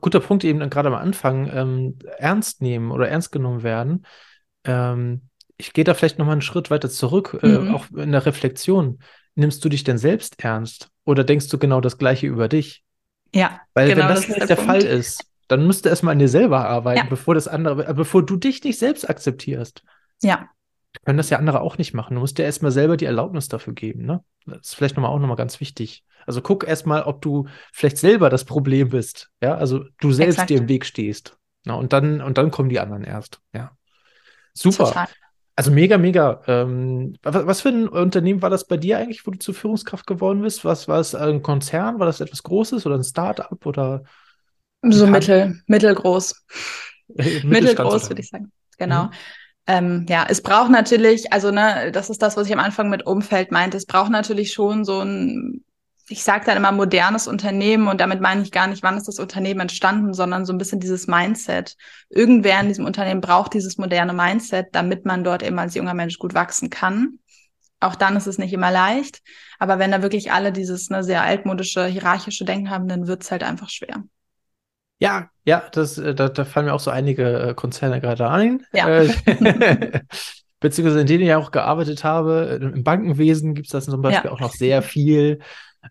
Guter 0.00 0.20
Punkt 0.20 0.44
eben 0.44 0.70
gerade 0.70 0.88
am 0.88 0.94
Anfang, 0.94 1.50
ähm, 1.52 1.98
ernst 2.16 2.62
nehmen 2.62 2.90
oder 2.90 3.08
ernst 3.10 3.32
genommen 3.32 3.62
werden. 3.62 4.06
Ähm, 4.64 5.28
ich 5.56 5.72
gehe 5.72 5.84
da 5.84 5.94
vielleicht 5.94 6.18
noch 6.18 6.26
mal 6.26 6.32
einen 6.32 6.42
Schritt 6.42 6.70
weiter 6.70 6.90
zurück, 6.90 7.38
äh, 7.42 7.46
mhm. 7.46 7.74
auch 7.74 7.90
in 7.90 8.12
der 8.12 8.26
Reflexion. 8.26 8.98
Nimmst 9.34 9.64
du 9.64 9.68
dich 9.68 9.84
denn 9.84 9.98
selbst 9.98 10.42
ernst 10.42 10.90
oder 11.04 11.24
denkst 11.24 11.48
du 11.48 11.58
genau 11.58 11.80
das 11.80 11.98
Gleiche 11.98 12.26
über 12.26 12.48
dich? 12.48 12.84
Ja, 13.34 13.60
weil 13.74 13.88
genau, 13.88 14.02
wenn 14.02 14.08
das, 14.08 14.20
das 14.20 14.28
nicht 14.28 14.40
der, 14.40 14.46
der 14.46 14.56
Fall 14.58 14.82
ist, 14.82 15.24
dann 15.48 15.66
musst 15.66 15.84
du 15.84 15.88
erstmal 15.88 16.12
an 16.12 16.18
dir 16.18 16.28
selber 16.28 16.66
arbeiten, 16.68 16.98
ja. 16.98 17.06
bevor 17.08 17.34
das 17.34 17.48
andere, 17.48 17.86
äh, 17.86 17.94
bevor 17.94 18.24
du 18.24 18.36
dich 18.36 18.62
nicht 18.62 18.78
selbst 18.78 19.08
akzeptierst. 19.08 19.82
Ja. 20.22 20.48
Können 21.04 21.18
das 21.18 21.30
ja 21.30 21.38
andere 21.38 21.60
auch 21.60 21.76
nicht 21.76 21.92
machen. 21.92 22.14
Du 22.14 22.20
musst 22.20 22.38
dir 22.38 22.44
erstmal 22.44 22.70
selber 22.70 22.96
die 22.96 23.04
Erlaubnis 23.04 23.48
dafür 23.48 23.72
geben, 23.72 24.06
ne? 24.06 24.22
Das 24.46 24.68
ist 24.68 24.74
vielleicht 24.74 24.96
nochmal 24.96 25.10
auch 25.10 25.18
nochmal 25.18 25.36
ganz 25.36 25.58
wichtig. 25.58 26.04
Also 26.26 26.40
guck 26.40 26.66
erstmal, 26.66 27.02
ob 27.02 27.20
du 27.20 27.48
vielleicht 27.72 27.98
selber 27.98 28.30
das 28.30 28.44
Problem 28.44 28.90
bist. 28.90 29.30
Ja, 29.42 29.56
also 29.56 29.84
du 30.00 30.12
selbst 30.12 30.34
Exakt. 30.34 30.50
dir 30.50 30.58
im 30.58 30.68
Weg 30.68 30.86
stehst. 30.86 31.36
Na, 31.64 31.74
und 31.74 31.92
dann, 31.92 32.20
und 32.20 32.38
dann 32.38 32.50
kommen 32.50 32.68
die 32.68 32.78
anderen 32.78 33.02
erst. 33.04 33.40
Ja. 33.52 33.72
Super. 34.52 34.84
Total. 34.84 35.08
Also 35.56 35.70
mega, 35.70 35.98
mega. 35.98 36.40
Ähm, 36.48 37.16
was 37.22 37.60
für 37.60 37.68
ein 37.68 37.88
Unternehmen 37.88 38.42
war 38.42 38.50
das 38.50 38.66
bei 38.66 38.76
dir 38.76 38.98
eigentlich, 38.98 39.24
wo 39.26 39.30
du 39.30 39.38
zur 39.38 39.54
Führungskraft 39.54 40.06
geworden 40.06 40.42
bist? 40.42 40.64
Was 40.64 40.88
war 40.88 40.98
es 40.98 41.14
ein 41.14 41.42
Konzern? 41.42 42.00
War 42.00 42.06
das 42.06 42.20
etwas 42.20 42.42
Großes 42.42 42.86
oder 42.86 42.96
ein 42.96 43.04
Start-up 43.04 43.64
oder? 43.64 44.02
So 44.82 45.06
mittel, 45.06 45.60
mittelgroß. 45.66 46.44
mittelgroß, 47.44 48.10
würde 48.10 48.20
ich 48.20 48.28
sagen. 48.28 48.50
Genau. 48.78 49.04
Mhm. 49.04 49.10
Ähm, 49.66 50.06
ja, 50.08 50.26
es 50.28 50.42
braucht 50.42 50.70
natürlich, 50.70 51.32
also 51.32 51.50
ne, 51.50 51.90
das 51.92 52.10
ist 52.10 52.20
das, 52.20 52.36
was 52.36 52.46
ich 52.46 52.52
am 52.52 52.58
Anfang 52.58 52.90
mit 52.90 53.06
Umfeld 53.06 53.50
meinte. 53.50 53.76
Es 53.76 53.86
braucht 53.86 54.10
natürlich 54.10 54.52
schon 54.52 54.84
so 54.84 55.00
ein 55.00 55.64
ich 56.08 56.22
sage 56.22 56.44
dann 56.44 56.56
immer 56.56 56.72
modernes 56.72 57.26
Unternehmen 57.26 57.88
und 57.88 58.00
damit 58.00 58.20
meine 58.20 58.42
ich 58.42 58.52
gar 58.52 58.66
nicht, 58.66 58.82
wann 58.82 58.96
ist 58.96 59.08
das 59.08 59.18
Unternehmen 59.18 59.60
entstanden, 59.60 60.12
sondern 60.12 60.44
so 60.44 60.52
ein 60.52 60.58
bisschen 60.58 60.80
dieses 60.80 61.06
Mindset. 61.06 61.76
Irgendwer 62.10 62.60
in 62.60 62.68
diesem 62.68 62.84
Unternehmen 62.84 63.20
braucht 63.20 63.54
dieses 63.54 63.78
moderne 63.78 64.12
Mindset, 64.12 64.68
damit 64.72 65.06
man 65.06 65.24
dort 65.24 65.42
eben 65.42 65.58
als 65.58 65.74
junger 65.74 65.94
Mensch 65.94 66.18
gut 66.18 66.34
wachsen 66.34 66.68
kann. 66.68 67.18
Auch 67.80 67.94
dann 67.94 68.16
ist 68.16 68.26
es 68.26 68.38
nicht 68.38 68.52
immer 68.52 68.70
leicht. 68.70 69.22
Aber 69.58 69.78
wenn 69.78 69.92
da 69.92 70.02
wirklich 70.02 70.32
alle 70.32 70.52
dieses 70.52 70.90
ne, 70.90 71.02
sehr 71.02 71.22
altmodische, 71.22 71.86
hierarchische 71.86 72.44
Denken 72.44 72.70
haben, 72.70 72.88
dann 72.88 73.06
wird 73.06 73.22
es 73.22 73.30
halt 73.30 73.42
einfach 73.42 73.70
schwer. 73.70 74.04
Ja, 74.98 75.30
ja, 75.44 75.64
das, 75.72 75.98
äh, 75.98 76.14
da, 76.14 76.28
da 76.28 76.44
fallen 76.44 76.66
mir 76.66 76.74
auch 76.74 76.80
so 76.80 76.90
einige 76.90 77.48
äh, 77.48 77.54
Konzerne 77.54 78.00
gerade 78.00 78.30
ein. 78.30 78.64
Ja. 78.72 78.88
Äh, 78.88 79.10
beziehungsweise 80.60 81.00
in 81.00 81.06
denen 81.06 81.24
ich 81.24 81.34
auch 81.34 81.50
gearbeitet 81.50 82.04
habe. 82.04 82.58
Im 82.60 82.84
Bankenwesen 82.84 83.54
gibt 83.54 83.66
es 83.66 83.72
das 83.72 83.84
zum 83.84 84.02
Beispiel 84.02 84.30
ja. 84.30 84.32
auch 84.32 84.40
noch 84.40 84.52
sehr 84.52 84.82
viel. 84.82 85.40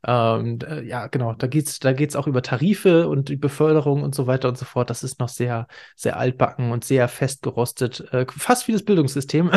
Ähm, 0.06 0.60
ja, 0.84 1.08
genau, 1.08 1.34
da 1.34 1.48
geht's, 1.48 1.80
da 1.80 1.94
geht's 1.94 2.16
auch 2.16 2.28
über 2.28 2.42
Tarife 2.42 3.08
und 3.08 3.30
die 3.30 3.36
Beförderung 3.36 4.04
und 4.04 4.16
so 4.16 4.28
weiter 4.28 4.50
und 4.50 4.58
so 4.58 4.66
fort. 4.66 4.90
Das 4.90 5.04
ist 5.04 5.20
noch 5.20 5.30
sehr, 5.30 5.68
sehr 5.96 6.18
altbacken 6.18 6.72
und 6.72 6.84
sehr 6.84 7.08
festgerostet, 7.08 8.12
äh, 8.12 8.26
fast 8.30 8.68
wie 8.68 8.72
das 8.72 8.84
Bildungssystem. 8.84 9.52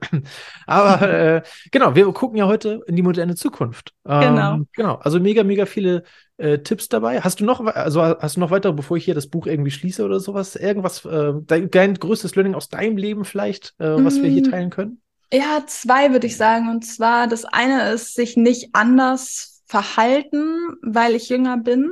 Aber 0.66 1.08
äh, 1.08 1.42
genau, 1.70 1.94
wir 1.94 2.12
gucken 2.12 2.38
ja 2.38 2.46
heute 2.46 2.80
in 2.86 2.96
die 2.96 3.02
moderne 3.02 3.34
Zukunft. 3.34 3.94
Ähm, 4.06 4.20
genau. 4.20 4.58
Genau, 4.74 4.94
also 4.96 5.20
mega, 5.20 5.44
mega 5.44 5.66
viele 5.66 6.04
äh, 6.38 6.58
Tipps 6.58 6.88
dabei. 6.88 7.20
Hast 7.20 7.40
du 7.40 7.44
noch, 7.44 7.64
also 7.64 8.02
hast 8.02 8.36
du 8.36 8.40
noch 8.40 8.50
weitere, 8.50 8.72
bevor 8.72 8.96
ich 8.96 9.04
hier 9.04 9.14
das 9.14 9.26
Buch 9.26 9.46
irgendwie 9.46 9.70
schließe 9.70 10.04
oder 10.04 10.20
sowas? 10.20 10.56
Irgendwas, 10.56 11.04
äh, 11.04 11.32
dein, 11.46 11.70
dein 11.70 11.94
größtes 11.94 12.36
Learning 12.36 12.54
aus 12.54 12.68
deinem 12.68 12.96
Leben 12.96 13.24
vielleicht, 13.24 13.74
äh, 13.78 14.04
was 14.04 14.18
mm. 14.18 14.22
wir 14.22 14.30
hier 14.30 14.46
mm. 14.46 14.50
teilen 14.50 14.70
können? 14.70 15.02
Ja, 15.32 15.64
zwei 15.66 16.12
würde 16.12 16.26
ich 16.26 16.36
sagen. 16.36 16.70
Und 16.70 16.84
zwar, 16.86 17.26
das 17.26 17.44
eine 17.44 17.90
ist, 17.92 18.14
sich 18.14 18.36
nicht 18.36 18.70
anders 18.72 19.57
verhalten, 19.68 20.76
weil 20.82 21.14
ich 21.14 21.28
jünger 21.28 21.58
bin, 21.58 21.90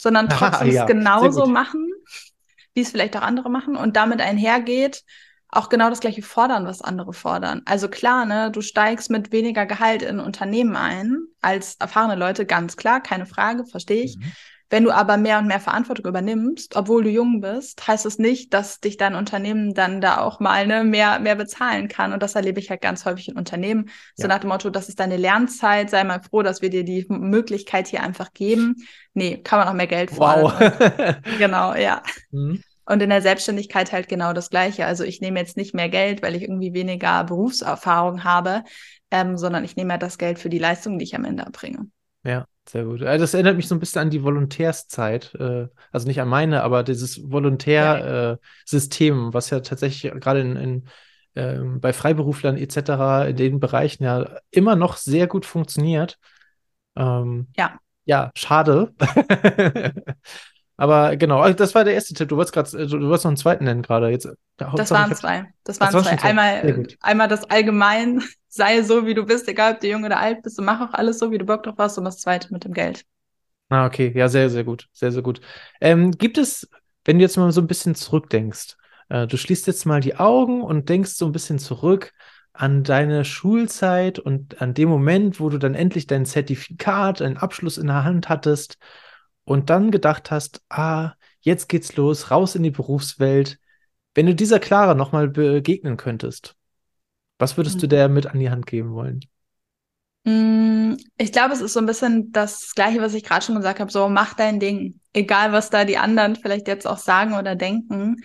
sondern 0.00 0.28
trotzdem 0.30 0.70
ja, 0.70 0.82
es 0.82 0.88
genauso 0.88 1.46
machen, 1.46 1.90
wie 2.74 2.80
es 2.80 2.90
vielleicht 2.90 3.16
auch 3.16 3.22
andere 3.22 3.50
machen 3.50 3.76
und 3.76 3.96
damit 3.96 4.20
einhergeht, 4.20 5.04
auch 5.50 5.68
genau 5.68 5.88
das 5.88 6.00
gleiche 6.00 6.22
fordern, 6.22 6.66
was 6.66 6.82
andere 6.82 7.12
fordern. 7.12 7.62
Also 7.64 7.88
klar, 7.88 8.26
ne, 8.26 8.50
du 8.50 8.60
steigst 8.60 9.10
mit 9.10 9.32
weniger 9.32 9.66
Gehalt 9.66 10.02
in 10.02 10.20
Unternehmen 10.20 10.76
ein 10.76 11.18
als 11.40 11.76
erfahrene 11.76 12.16
Leute, 12.16 12.44
ganz 12.44 12.76
klar, 12.76 13.02
keine 13.02 13.26
Frage, 13.26 13.64
verstehe 13.64 14.02
ich. 14.02 14.18
Mhm. 14.18 14.32
Wenn 14.70 14.84
du 14.84 14.90
aber 14.90 15.16
mehr 15.16 15.38
und 15.38 15.46
mehr 15.46 15.60
Verantwortung 15.60 16.06
übernimmst, 16.06 16.76
obwohl 16.76 17.02
du 17.02 17.10
jung 17.10 17.40
bist, 17.40 17.86
heißt 17.86 18.04
es 18.04 18.16
das 18.16 18.18
nicht, 18.18 18.52
dass 18.52 18.80
dich 18.80 18.96
dein 18.96 19.14
Unternehmen 19.14 19.72
dann 19.74 20.00
da 20.00 20.20
auch 20.20 20.40
mal 20.40 20.66
ne, 20.66 20.84
mehr, 20.84 21.18
mehr 21.20 21.36
bezahlen 21.36 21.88
kann. 21.88 22.12
Und 22.12 22.22
das 22.22 22.34
erlebe 22.34 22.60
ich 22.60 22.68
halt 22.68 22.82
ganz 22.82 23.04
häufig 23.04 23.28
in 23.28 23.36
Unternehmen. 23.36 23.90
So 24.14 24.24
ja. 24.24 24.28
nach 24.28 24.40
dem 24.40 24.48
Motto, 24.48 24.70
das 24.70 24.88
ist 24.88 25.00
deine 25.00 25.16
Lernzeit, 25.16 25.88
sei 25.90 26.04
mal 26.04 26.22
froh, 26.22 26.42
dass 26.42 26.60
wir 26.60 26.70
dir 26.70 26.84
die 26.84 27.06
Möglichkeit 27.08 27.88
hier 27.88 28.02
einfach 28.02 28.32
geben. 28.32 28.76
Nee, 29.14 29.38
kann 29.38 29.58
man 29.58 29.68
auch 29.68 29.74
mehr 29.74 29.86
Geld 29.86 30.10
fordern. 30.10 30.52
Wow. 30.58 31.16
genau, 31.38 31.74
ja. 31.74 32.02
Mhm. 32.30 32.62
Und 32.84 33.02
in 33.02 33.10
der 33.10 33.20
Selbstständigkeit 33.20 33.92
halt 33.92 34.08
genau 34.08 34.32
das 34.32 34.48
Gleiche. 34.48 34.86
Also 34.86 35.04
ich 35.04 35.20
nehme 35.20 35.38
jetzt 35.38 35.56
nicht 35.56 35.74
mehr 35.74 35.88
Geld, 35.88 36.22
weil 36.22 36.34
ich 36.34 36.42
irgendwie 36.42 36.72
weniger 36.72 37.24
Berufserfahrung 37.24 38.24
habe, 38.24 38.64
ähm, 39.10 39.36
sondern 39.36 39.64
ich 39.64 39.76
nehme 39.76 39.92
ja 39.94 39.98
das 39.98 40.18
Geld 40.18 40.38
für 40.38 40.48
die 40.48 40.58
Leistung, 40.58 40.98
die 40.98 41.04
ich 41.04 41.14
am 41.14 41.24
Ende 41.24 41.42
erbringe. 41.42 41.86
Ja, 42.24 42.46
sehr 42.68 42.84
gut. 42.84 43.02
Äh, 43.02 43.18
das 43.18 43.34
erinnert 43.34 43.56
mich 43.56 43.68
so 43.68 43.74
ein 43.74 43.80
bisschen 43.80 44.02
an 44.02 44.10
die 44.10 44.22
Volontärszeit. 44.22 45.34
Äh, 45.34 45.68
also 45.90 46.06
nicht 46.06 46.20
an 46.20 46.28
meine, 46.28 46.62
aber 46.62 46.82
dieses 46.82 47.30
Volontärsystem, 47.30 49.26
ja. 49.26 49.34
was 49.34 49.50
ja 49.50 49.60
tatsächlich 49.60 50.12
gerade 50.20 50.40
in, 50.40 50.56
in 50.56 50.88
ähm, 51.34 51.80
bei 51.80 51.92
Freiberuflern 51.92 52.56
etc. 52.56 53.30
in 53.30 53.36
den 53.36 53.60
Bereichen 53.60 54.04
ja 54.04 54.38
immer 54.50 54.76
noch 54.76 54.96
sehr 54.96 55.26
gut 55.26 55.46
funktioniert. 55.46 56.18
Ähm, 56.96 57.48
ja. 57.56 57.78
Ja, 58.04 58.30
schade. 58.34 58.94
Aber 60.78 61.16
genau, 61.16 61.40
also 61.40 61.56
das 61.56 61.74
war 61.74 61.84
der 61.84 61.94
erste 61.94 62.14
Tipp. 62.14 62.28
Du 62.28 62.36
wolltest 62.36 62.54
gerade, 62.54 62.86
du, 62.86 63.00
wolltest 63.08 63.24
noch 63.24 63.30
einen 63.30 63.36
zweiten 63.36 63.64
nennen 63.64 63.82
gerade. 63.82 64.08
Jetzt, 64.08 64.28
das 64.56 64.90
waren 64.90 65.14
zwei. 65.14 65.44
Das 65.64 65.80
waren 65.80 65.90
zwei. 66.02 66.22
Einmal, 66.22 66.86
einmal 67.00 67.28
das 67.28 67.50
Allgemein, 67.50 68.22
sei 68.48 68.82
so, 68.82 69.06
wie 69.06 69.14
du 69.14 69.24
bist, 69.24 69.48
egal 69.48 69.74
ob 69.74 69.80
du 69.80 69.88
jung 69.88 70.04
oder 70.04 70.18
alt 70.18 70.42
bist, 70.42 70.58
und 70.58 70.64
mach 70.64 70.80
auch 70.80 70.94
alles 70.94 71.18
so, 71.18 71.30
wie 71.30 71.38
du 71.38 71.44
Bock 71.44 71.62
drauf 71.62 71.76
hast. 71.78 71.98
Und 71.98 72.04
das 72.04 72.18
zweite 72.18 72.52
mit 72.52 72.64
dem 72.64 72.72
Geld. 72.72 73.04
Ah, 73.68 73.86
okay. 73.86 74.12
Ja, 74.14 74.28
sehr, 74.28 74.48
sehr 74.50 74.64
gut. 74.64 74.88
Sehr, 74.92 75.12
sehr 75.12 75.22
gut. 75.22 75.40
Ähm, 75.80 76.12
gibt 76.12 76.38
es, 76.38 76.68
wenn 77.04 77.18
du 77.18 77.22
jetzt 77.22 77.36
mal 77.36 77.52
so 77.52 77.60
ein 77.60 77.66
bisschen 77.66 77.94
zurückdenkst, 77.94 78.76
äh, 79.10 79.26
du 79.26 79.36
schließt 79.36 79.66
jetzt 79.66 79.84
mal 79.84 80.00
die 80.00 80.16
Augen 80.16 80.62
und 80.62 80.88
denkst 80.88 81.12
so 81.12 81.26
ein 81.26 81.32
bisschen 81.32 81.58
zurück 81.58 82.12
an 82.52 82.82
deine 82.82 83.24
Schulzeit 83.24 84.18
und 84.18 84.60
an 84.60 84.74
dem 84.74 84.88
Moment, 84.88 85.38
wo 85.38 85.48
du 85.48 85.58
dann 85.58 85.74
endlich 85.74 86.06
dein 86.06 86.26
Zertifikat, 86.26 87.20
deinen 87.20 87.36
Abschluss 87.36 87.78
in 87.78 87.86
der 87.86 88.04
Hand 88.04 88.28
hattest 88.28 88.78
und 89.44 89.70
dann 89.70 89.90
gedacht 89.90 90.30
hast, 90.30 90.62
ah, 90.68 91.12
jetzt 91.40 91.68
geht's 91.68 91.96
los, 91.96 92.30
raus 92.30 92.54
in 92.56 92.62
die 92.62 92.70
Berufswelt. 92.70 93.58
Wenn 94.14 94.26
du 94.26 94.34
dieser 94.34 94.58
Clara 94.58 94.94
nochmal 94.94 95.28
begegnen 95.28 95.96
könntest, 95.96 96.56
was 97.38 97.56
würdest 97.56 97.76
mhm. 97.76 97.80
du 97.80 97.88
der 97.88 98.08
mit 98.08 98.26
an 98.26 98.38
die 98.38 98.50
Hand 98.50 98.66
geben 98.66 98.92
wollen? 98.92 99.20
Mm, 100.24 100.96
ich 101.16 101.32
glaube, 101.32 101.54
es 101.54 101.60
ist 101.60 101.72
so 101.72 101.80
ein 101.80 101.86
bisschen 101.86 102.32
das 102.32 102.74
Gleiche, 102.74 103.00
was 103.00 103.14
ich 103.14 103.24
gerade 103.24 103.44
schon 103.44 103.56
gesagt 103.56 103.80
habe. 103.80 103.90
So, 103.90 104.08
mach 104.08 104.34
dein 104.34 104.60
Ding. 104.60 105.00
Egal, 105.12 105.52
was 105.52 105.70
da 105.70 105.84
die 105.84 105.98
anderen 105.98 106.36
vielleicht 106.36 106.68
jetzt 106.68 106.86
auch 106.86 106.98
sagen 106.98 107.34
oder 107.34 107.56
denken. 107.56 108.16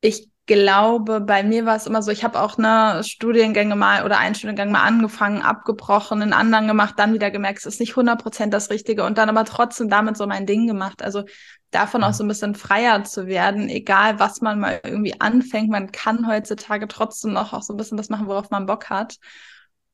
Ich 0.00 0.28
glaube, 0.48 1.20
bei 1.20 1.44
mir 1.44 1.66
war 1.66 1.76
es 1.76 1.86
immer 1.86 2.02
so, 2.02 2.10
ich 2.10 2.24
habe 2.24 2.40
auch 2.40 2.58
ne 2.58 3.02
Studiengänge 3.04 3.76
mal 3.76 4.04
oder 4.04 4.18
einen 4.18 4.34
Studiengang 4.34 4.72
mal 4.72 4.82
angefangen, 4.82 5.42
abgebrochen, 5.42 6.20
einen 6.20 6.32
anderen 6.32 6.66
gemacht, 6.66 6.94
dann 6.96 7.14
wieder 7.14 7.30
gemerkt, 7.30 7.60
es 7.60 7.66
ist 7.66 7.78
nicht 7.80 7.94
100% 7.94 8.52
das 8.52 8.70
Richtige 8.70 9.04
und 9.04 9.18
dann 9.18 9.28
aber 9.28 9.44
trotzdem 9.44 9.88
damit 9.88 10.16
so 10.16 10.26
mein 10.26 10.46
Ding 10.46 10.66
gemacht. 10.66 11.02
Also 11.02 11.24
davon 11.70 12.02
auch 12.02 12.14
so 12.14 12.24
ein 12.24 12.28
bisschen 12.28 12.56
freier 12.56 13.04
zu 13.04 13.28
werden, 13.28 13.68
egal 13.68 14.18
was 14.18 14.40
man 14.40 14.58
mal 14.58 14.80
irgendwie 14.82 15.20
anfängt, 15.20 15.70
man 15.70 15.92
kann 15.92 16.26
heutzutage 16.26 16.88
trotzdem 16.88 17.34
noch 17.34 17.52
auch 17.52 17.62
so 17.62 17.74
ein 17.74 17.76
bisschen 17.76 17.98
das 17.98 18.08
machen, 18.08 18.26
worauf 18.26 18.50
man 18.50 18.66
Bock 18.66 18.90
hat. 18.90 19.18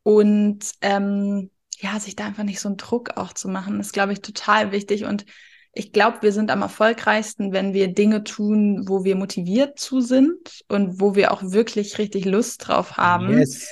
Und 0.04 0.70
ähm, 0.80 1.50
ja, 1.80 1.98
sich 1.98 2.16
da 2.16 2.26
einfach 2.26 2.44
nicht 2.44 2.60
so 2.60 2.68
einen 2.68 2.78
Druck 2.78 3.16
auch 3.16 3.32
zu 3.32 3.48
machen, 3.48 3.80
ist, 3.80 3.92
glaube 3.92 4.12
ich, 4.12 4.22
total 4.22 4.72
wichtig 4.72 5.04
und 5.04 5.26
ich 5.74 5.92
glaube, 5.92 6.18
wir 6.22 6.32
sind 6.32 6.50
am 6.50 6.62
erfolgreichsten, 6.62 7.52
wenn 7.52 7.74
wir 7.74 7.88
Dinge 7.88 8.24
tun, 8.24 8.88
wo 8.88 9.04
wir 9.04 9.16
motiviert 9.16 9.78
zu 9.78 10.00
sind 10.00 10.62
und 10.68 11.00
wo 11.00 11.14
wir 11.14 11.32
auch 11.32 11.42
wirklich 11.42 11.98
richtig 11.98 12.24
Lust 12.24 12.68
drauf 12.68 12.96
haben. 12.96 13.38
Yes. 13.38 13.68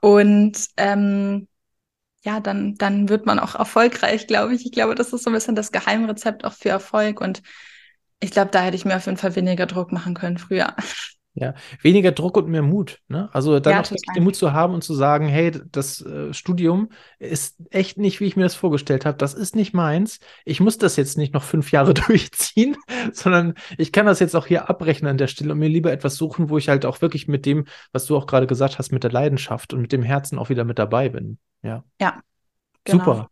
Und 0.00 0.66
ähm, 0.76 1.48
ja, 2.24 2.40
dann, 2.40 2.74
dann 2.74 3.08
wird 3.08 3.26
man 3.26 3.38
auch 3.38 3.54
erfolgreich, 3.54 4.26
glaube 4.26 4.54
ich. 4.54 4.66
Ich 4.66 4.72
glaube, 4.72 4.96
das 4.96 5.12
ist 5.12 5.22
so 5.22 5.30
ein 5.30 5.34
bisschen 5.34 5.54
das 5.54 5.70
Geheimrezept 5.70 6.44
auch 6.44 6.52
für 6.52 6.70
Erfolg. 6.70 7.20
Und 7.20 7.42
ich 8.18 8.32
glaube, 8.32 8.50
da 8.50 8.62
hätte 8.62 8.76
ich 8.76 8.84
mir 8.84 8.96
auf 8.96 9.06
jeden 9.06 9.18
Fall 9.18 9.36
weniger 9.36 9.66
Druck 9.66 9.92
machen 9.92 10.14
können 10.14 10.38
früher. 10.38 10.74
Ja, 11.38 11.52
weniger 11.82 12.12
Druck 12.12 12.38
und 12.38 12.48
mehr 12.48 12.62
Mut. 12.62 13.00
Ne? 13.08 13.28
Also 13.30 13.60
dann 13.60 13.74
ja, 13.74 13.80
auch 13.82 14.14
den 14.14 14.24
Mut 14.24 14.36
zu 14.36 14.54
haben 14.54 14.72
und 14.72 14.82
zu 14.82 14.94
sagen, 14.94 15.28
hey, 15.28 15.52
das 15.70 16.00
äh, 16.00 16.32
Studium 16.32 16.88
ist 17.18 17.56
echt 17.68 17.98
nicht, 17.98 18.20
wie 18.20 18.24
ich 18.24 18.36
mir 18.36 18.44
das 18.44 18.54
vorgestellt 18.54 19.04
habe. 19.04 19.18
Das 19.18 19.34
ist 19.34 19.54
nicht 19.54 19.74
meins. 19.74 20.18
Ich 20.46 20.60
muss 20.60 20.78
das 20.78 20.96
jetzt 20.96 21.18
nicht 21.18 21.34
noch 21.34 21.42
fünf 21.42 21.72
Jahre 21.72 21.92
durchziehen, 21.94 22.78
sondern 23.12 23.52
ich 23.76 23.92
kann 23.92 24.06
das 24.06 24.18
jetzt 24.18 24.34
auch 24.34 24.46
hier 24.46 24.70
abbrechen 24.70 25.06
an 25.06 25.18
der 25.18 25.26
Stelle 25.26 25.52
und 25.52 25.58
mir 25.58 25.68
lieber 25.68 25.92
etwas 25.92 26.16
suchen, 26.16 26.48
wo 26.48 26.56
ich 26.56 26.70
halt 26.70 26.86
auch 26.86 27.02
wirklich 27.02 27.28
mit 27.28 27.44
dem, 27.44 27.66
was 27.92 28.06
du 28.06 28.16
auch 28.16 28.26
gerade 28.26 28.46
gesagt 28.46 28.78
hast, 28.78 28.90
mit 28.90 29.04
der 29.04 29.12
Leidenschaft 29.12 29.74
und 29.74 29.82
mit 29.82 29.92
dem 29.92 30.02
Herzen 30.02 30.38
auch 30.38 30.48
wieder 30.48 30.64
mit 30.64 30.78
dabei 30.78 31.10
bin. 31.10 31.36
Ja. 31.62 31.84
Ja. 32.00 32.22
Genau. 32.84 33.04
Super. 33.04 33.30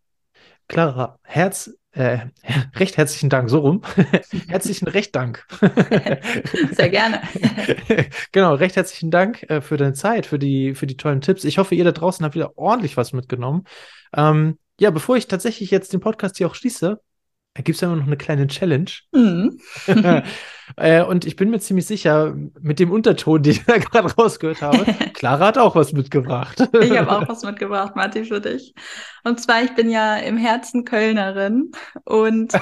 Clara, 0.68 1.18
Herz, 1.22 1.70
äh, 1.94 2.18
recht 2.76 2.96
herzlichen 2.96 3.30
Dank, 3.30 3.50
so 3.50 3.60
rum. 3.60 3.82
herzlichen 4.48 4.88
Recht 4.88 5.14
Dank. 5.14 5.46
Sehr 6.72 6.90
gerne. 6.90 7.22
genau, 8.32 8.54
recht 8.54 8.76
herzlichen 8.76 9.10
Dank 9.10 9.42
äh, 9.44 9.60
für 9.60 9.76
deine 9.76 9.94
Zeit, 9.94 10.26
für 10.26 10.38
die, 10.38 10.74
für 10.74 10.86
die 10.86 10.96
tollen 10.96 11.20
Tipps. 11.20 11.44
Ich 11.44 11.58
hoffe, 11.58 11.74
ihr 11.74 11.84
da 11.84 11.92
draußen 11.92 12.24
habt 12.24 12.34
wieder 12.34 12.58
ordentlich 12.58 12.96
was 12.96 13.12
mitgenommen. 13.12 13.64
Ähm, 14.16 14.58
ja, 14.78 14.90
bevor 14.90 15.16
ich 15.16 15.28
tatsächlich 15.28 15.70
jetzt 15.70 15.92
den 15.92 16.00
Podcast 16.00 16.36
hier 16.36 16.48
auch 16.48 16.54
schließe, 16.54 17.00
da 17.54 17.62
gibt 17.62 17.76
es 17.76 17.80
ja 17.80 17.94
noch 17.94 18.04
eine 18.04 18.16
kleine 18.16 18.48
Challenge. 18.48 18.90
Mhm. 19.12 19.60
äh, 20.76 21.04
und 21.04 21.24
ich 21.24 21.36
bin 21.36 21.50
mir 21.50 21.60
ziemlich 21.60 21.86
sicher, 21.86 22.34
mit 22.60 22.80
dem 22.80 22.90
Unterton, 22.90 23.42
den 23.42 23.52
ich 23.52 23.64
da 23.66 23.78
gerade 23.78 24.12
rausgehört 24.12 24.60
habe, 24.60 24.84
Clara 25.14 25.46
hat 25.46 25.58
auch 25.58 25.76
was 25.76 25.92
mitgebracht. 25.92 26.68
ich 26.80 26.98
habe 26.98 27.12
auch 27.12 27.28
was 27.28 27.44
mitgebracht, 27.44 27.94
Martin, 27.94 28.24
für 28.24 28.40
dich. 28.40 28.74
Und 29.22 29.40
zwar, 29.40 29.62
ich 29.62 29.74
bin 29.74 29.88
ja 29.88 30.16
im 30.16 30.36
Herzen 30.36 30.84
Kölnerin 30.84 31.70
und 32.04 32.52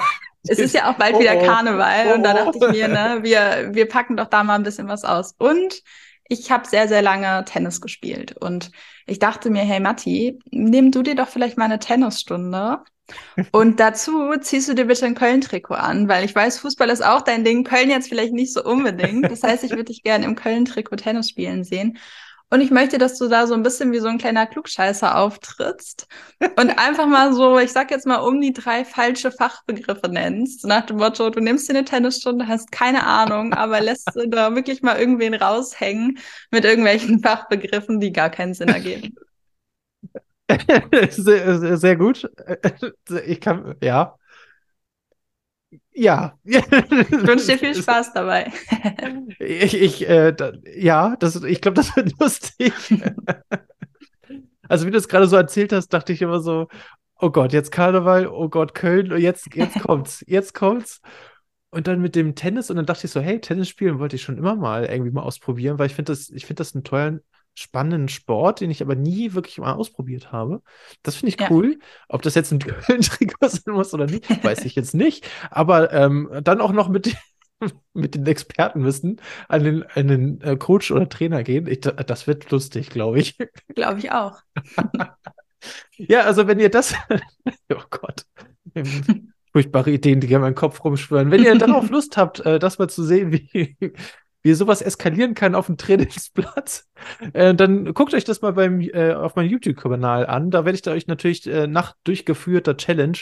es 0.46 0.58
ist 0.58 0.74
ja 0.74 0.90
auch 0.90 0.98
bald 0.98 1.14
oh, 1.14 1.20
wieder 1.20 1.36
oh. 1.36 1.46
Karneval 1.46 2.08
oh, 2.10 2.14
und 2.14 2.22
da 2.22 2.34
dachte 2.34 2.58
ich 2.60 2.70
mir, 2.70 2.88
ne, 2.88 3.20
wir, 3.22 3.70
wir 3.72 3.88
packen 3.88 4.16
doch 4.18 4.26
da 4.26 4.44
mal 4.44 4.56
ein 4.56 4.62
bisschen 4.62 4.88
was 4.88 5.04
aus. 5.04 5.34
Und 5.38 5.82
ich 6.28 6.50
habe 6.50 6.68
sehr, 6.68 6.88
sehr 6.88 7.00
lange 7.00 7.44
Tennis 7.44 7.80
gespielt 7.80 8.36
und 8.38 8.70
ich 9.06 9.18
dachte 9.18 9.50
mir, 9.50 9.62
hey 9.62 9.80
Matti, 9.80 10.38
nimm 10.50 10.90
du 10.90 11.02
dir 11.02 11.14
doch 11.14 11.28
vielleicht 11.28 11.56
mal 11.56 11.64
eine 11.64 11.78
Tennisstunde 11.78 12.80
und 13.50 13.80
dazu 13.80 14.32
ziehst 14.40 14.68
du 14.68 14.74
dir 14.74 14.86
bitte 14.86 15.06
ein 15.06 15.14
Köln-Trikot 15.14 15.74
an, 15.74 16.08
weil 16.08 16.24
ich 16.24 16.34
weiß, 16.34 16.58
Fußball 16.60 16.90
ist 16.90 17.04
auch 17.04 17.22
dein 17.22 17.44
Ding. 17.44 17.64
Köln 17.64 17.90
jetzt 17.90 18.08
vielleicht 18.08 18.32
nicht 18.32 18.52
so 18.52 18.62
unbedingt. 18.64 19.30
Das 19.30 19.42
heißt, 19.42 19.64
ich 19.64 19.70
würde 19.70 19.84
dich 19.84 20.02
gerne 20.02 20.24
im 20.24 20.36
Köln-Trikot 20.36 20.96
Tennis 20.96 21.28
spielen 21.28 21.64
sehen. 21.64 21.98
Und 22.52 22.60
ich 22.60 22.70
möchte, 22.70 22.98
dass 22.98 23.16
du 23.16 23.28
da 23.28 23.46
so 23.46 23.54
ein 23.54 23.62
bisschen 23.62 23.92
wie 23.92 23.98
so 23.98 24.08
ein 24.08 24.18
kleiner 24.18 24.46
Klugscheißer 24.46 25.16
auftrittst 25.16 26.06
und 26.38 26.78
einfach 26.78 27.06
mal 27.06 27.32
so, 27.32 27.58
ich 27.58 27.72
sag 27.72 27.90
jetzt 27.90 28.06
mal, 28.06 28.18
um 28.18 28.42
die 28.42 28.52
drei 28.52 28.84
falsche 28.84 29.32
Fachbegriffe 29.32 30.10
nennst. 30.10 30.66
Nach 30.66 30.84
dem 30.84 30.98
Motto, 30.98 31.30
du 31.30 31.40
nimmst 31.40 31.70
dir 31.70 31.76
eine 31.76 31.86
Tennisstunde, 31.86 32.48
hast 32.48 32.70
keine 32.70 33.06
Ahnung, 33.06 33.54
aber 33.54 33.80
lässt 33.80 34.10
da 34.28 34.54
wirklich 34.54 34.82
mal 34.82 34.98
irgendwen 34.98 35.32
raushängen 35.32 36.18
mit 36.50 36.66
irgendwelchen 36.66 37.20
Fachbegriffen, 37.22 38.00
die 38.00 38.12
gar 38.12 38.28
keinen 38.28 38.52
Sinn 38.52 38.68
ergeben. 38.68 39.14
Sehr, 41.10 41.76
sehr 41.78 41.96
gut. 41.96 42.30
Ich 43.26 43.40
kann, 43.40 43.76
ja. 43.82 44.16
Ja. 45.94 46.38
Ich 46.44 46.54
wünsche 46.70 47.46
dir 47.46 47.58
viel 47.58 47.74
Spaß 47.74 48.12
dabei. 48.14 48.50
Ich, 49.38 49.74
ich 49.80 50.08
äh, 50.08 50.32
da, 50.32 50.52
ja, 50.74 51.16
das, 51.16 51.42
ich 51.42 51.60
glaube, 51.60 51.74
das 51.74 51.94
wird 51.96 52.18
lustig. 52.18 52.72
Also, 54.68 54.86
wie 54.86 54.90
du 54.90 54.98
es 54.98 55.08
gerade 55.08 55.26
so 55.26 55.36
erzählt 55.36 55.72
hast, 55.72 55.88
dachte 55.88 56.12
ich 56.14 56.22
immer 56.22 56.40
so, 56.40 56.68
oh 57.20 57.30
Gott, 57.30 57.52
jetzt 57.52 57.72
Karneval, 57.72 58.26
oh 58.26 58.48
Gott, 58.48 58.74
Köln, 58.74 59.16
jetzt, 59.18 59.54
jetzt 59.54 59.80
kommt's, 59.80 60.24
jetzt 60.26 60.54
kommt's. 60.54 61.00
Und 61.70 61.86
dann 61.86 62.00
mit 62.02 62.16
dem 62.16 62.34
Tennis 62.34 62.70
und 62.70 62.76
dann 62.76 62.86
dachte 62.86 63.06
ich 63.06 63.12
so, 63.12 63.20
hey, 63.20 63.40
Tennis 63.40 63.68
spielen 63.68 63.98
wollte 63.98 64.16
ich 64.16 64.22
schon 64.22 64.36
immer 64.38 64.56
mal 64.56 64.84
irgendwie 64.84 65.10
mal 65.10 65.22
ausprobieren, 65.22 65.78
weil 65.78 65.86
ich 65.86 65.94
finde 65.94 66.12
das, 66.12 66.28
ich 66.30 66.46
finde 66.46 66.60
das 66.60 66.74
einen 66.74 66.84
tollen, 66.84 67.20
spannenden 67.54 68.08
Sport, 68.08 68.60
den 68.60 68.70
ich 68.70 68.82
aber 68.82 68.94
nie 68.94 69.34
wirklich 69.34 69.58
mal 69.58 69.74
ausprobiert 69.74 70.32
habe. 70.32 70.62
Das 71.02 71.16
finde 71.16 71.34
ich 71.34 71.40
ja. 71.40 71.50
cool. 71.50 71.78
Ob 72.08 72.22
das 72.22 72.34
jetzt 72.34 72.52
ein 72.52 72.58
Köln-Trikot 72.58 73.48
sein 73.48 73.74
muss 73.74 73.92
oder 73.92 74.06
nicht, 74.06 74.44
weiß 74.44 74.64
ich 74.64 74.74
jetzt 74.74 74.94
nicht. 74.94 75.28
Aber 75.50 75.92
ähm, 75.92 76.30
dann 76.42 76.60
auch 76.60 76.72
noch 76.72 76.88
mit, 76.88 77.14
mit 77.92 78.14
den 78.14 78.26
Expertenwissen 78.26 79.20
an 79.48 79.64
den, 79.64 79.84
an 79.94 80.08
den 80.08 80.40
äh, 80.40 80.56
Coach 80.56 80.90
oder 80.90 81.08
Trainer 81.08 81.42
gehen. 81.42 81.66
Ich, 81.66 81.80
das 81.80 82.26
wird 82.26 82.50
lustig, 82.50 82.90
glaube 82.90 83.20
ich. 83.20 83.36
Glaube 83.74 83.98
ich 83.98 84.10
auch. 84.12 84.40
ja, 85.96 86.20
also 86.22 86.46
wenn 86.46 86.58
ihr 86.58 86.70
das, 86.70 86.94
oh 87.70 87.82
Gott, 87.90 88.24
furchtbare 89.52 89.90
Ideen, 89.90 90.20
die 90.20 90.32
in 90.32 90.40
meinem 90.40 90.54
Kopf 90.54 90.82
rumschwören. 90.82 91.30
Wenn 91.30 91.44
ihr 91.44 91.56
darauf 91.56 91.90
Lust 91.90 92.16
habt, 92.16 92.40
äh, 92.40 92.58
das 92.58 92.78
mal 92.78 92.88
zu 92.88 93.02
sehen, 93.04 93.32
wie, 93.32 93.76
wie 94.42 94.54
sowas 94.54 94.82
eskalieren 94.82 95.34
kann 95.34 95.54
auf 95.54 95.66
dem 95.66 95.76
Trainingsplatz, 95.78 96.88
äh, 97.32 97.54
dann 97.54 97.92
guckt 97.94 98.14
euch 98.14 98.24
das 98.24 98.42
mal 98.42 98.52
beim, 98.52 98.80
äh, 98.80 99.12
auf 99.12 99.36
meinem 99.36 99.50
YouTube-Kanal 99.50 100.26
an. 100.26 100.50
Da 100.50 100.64
werde 100.64 100.74
ich 100.74 100.82
da 100.82 100.92
euch 100.92 101.06
natürlich 101.06 101.46
äh, 101.46 101.66
nach 101.66 101.94
durchgeführter 102.04 102.76
Challenge 102.76 103.18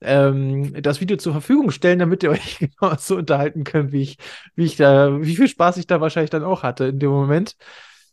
ähm, 0.00 0.74
das 0.82 1.00
Video 1.00 1.16
zur 1.16 1.32
Verfügung 1.32 1.70
stellen, 1.70 1.98
damit 1.98 2.22
ihr 2.22 2.30
euch 2.32 2.58
genau 2.58 2.94
so 2.98 3.16
unterhalten 3.16 3.64
könnt, 3.64 3.92
wie 3.92 4.02
ich, 4.02 4.18
wie 4.54 4.64
ich 4.64 4.76
da, 4.76 5.20
wie 5.22 5.36
viel 5.36 5.48
Spaß 5.48 5.78
ich 5.78 5.86
da 5.86 6.00
wahrscheinlich 6.00 6.30
dann 6.30 6.44
auch 6.44 6.62
hatte 6.62 6.84
in 6.84 6.98
dem 6.98 7.10
Moment. 7.10 7.56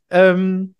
Ähm, 0.10 0.76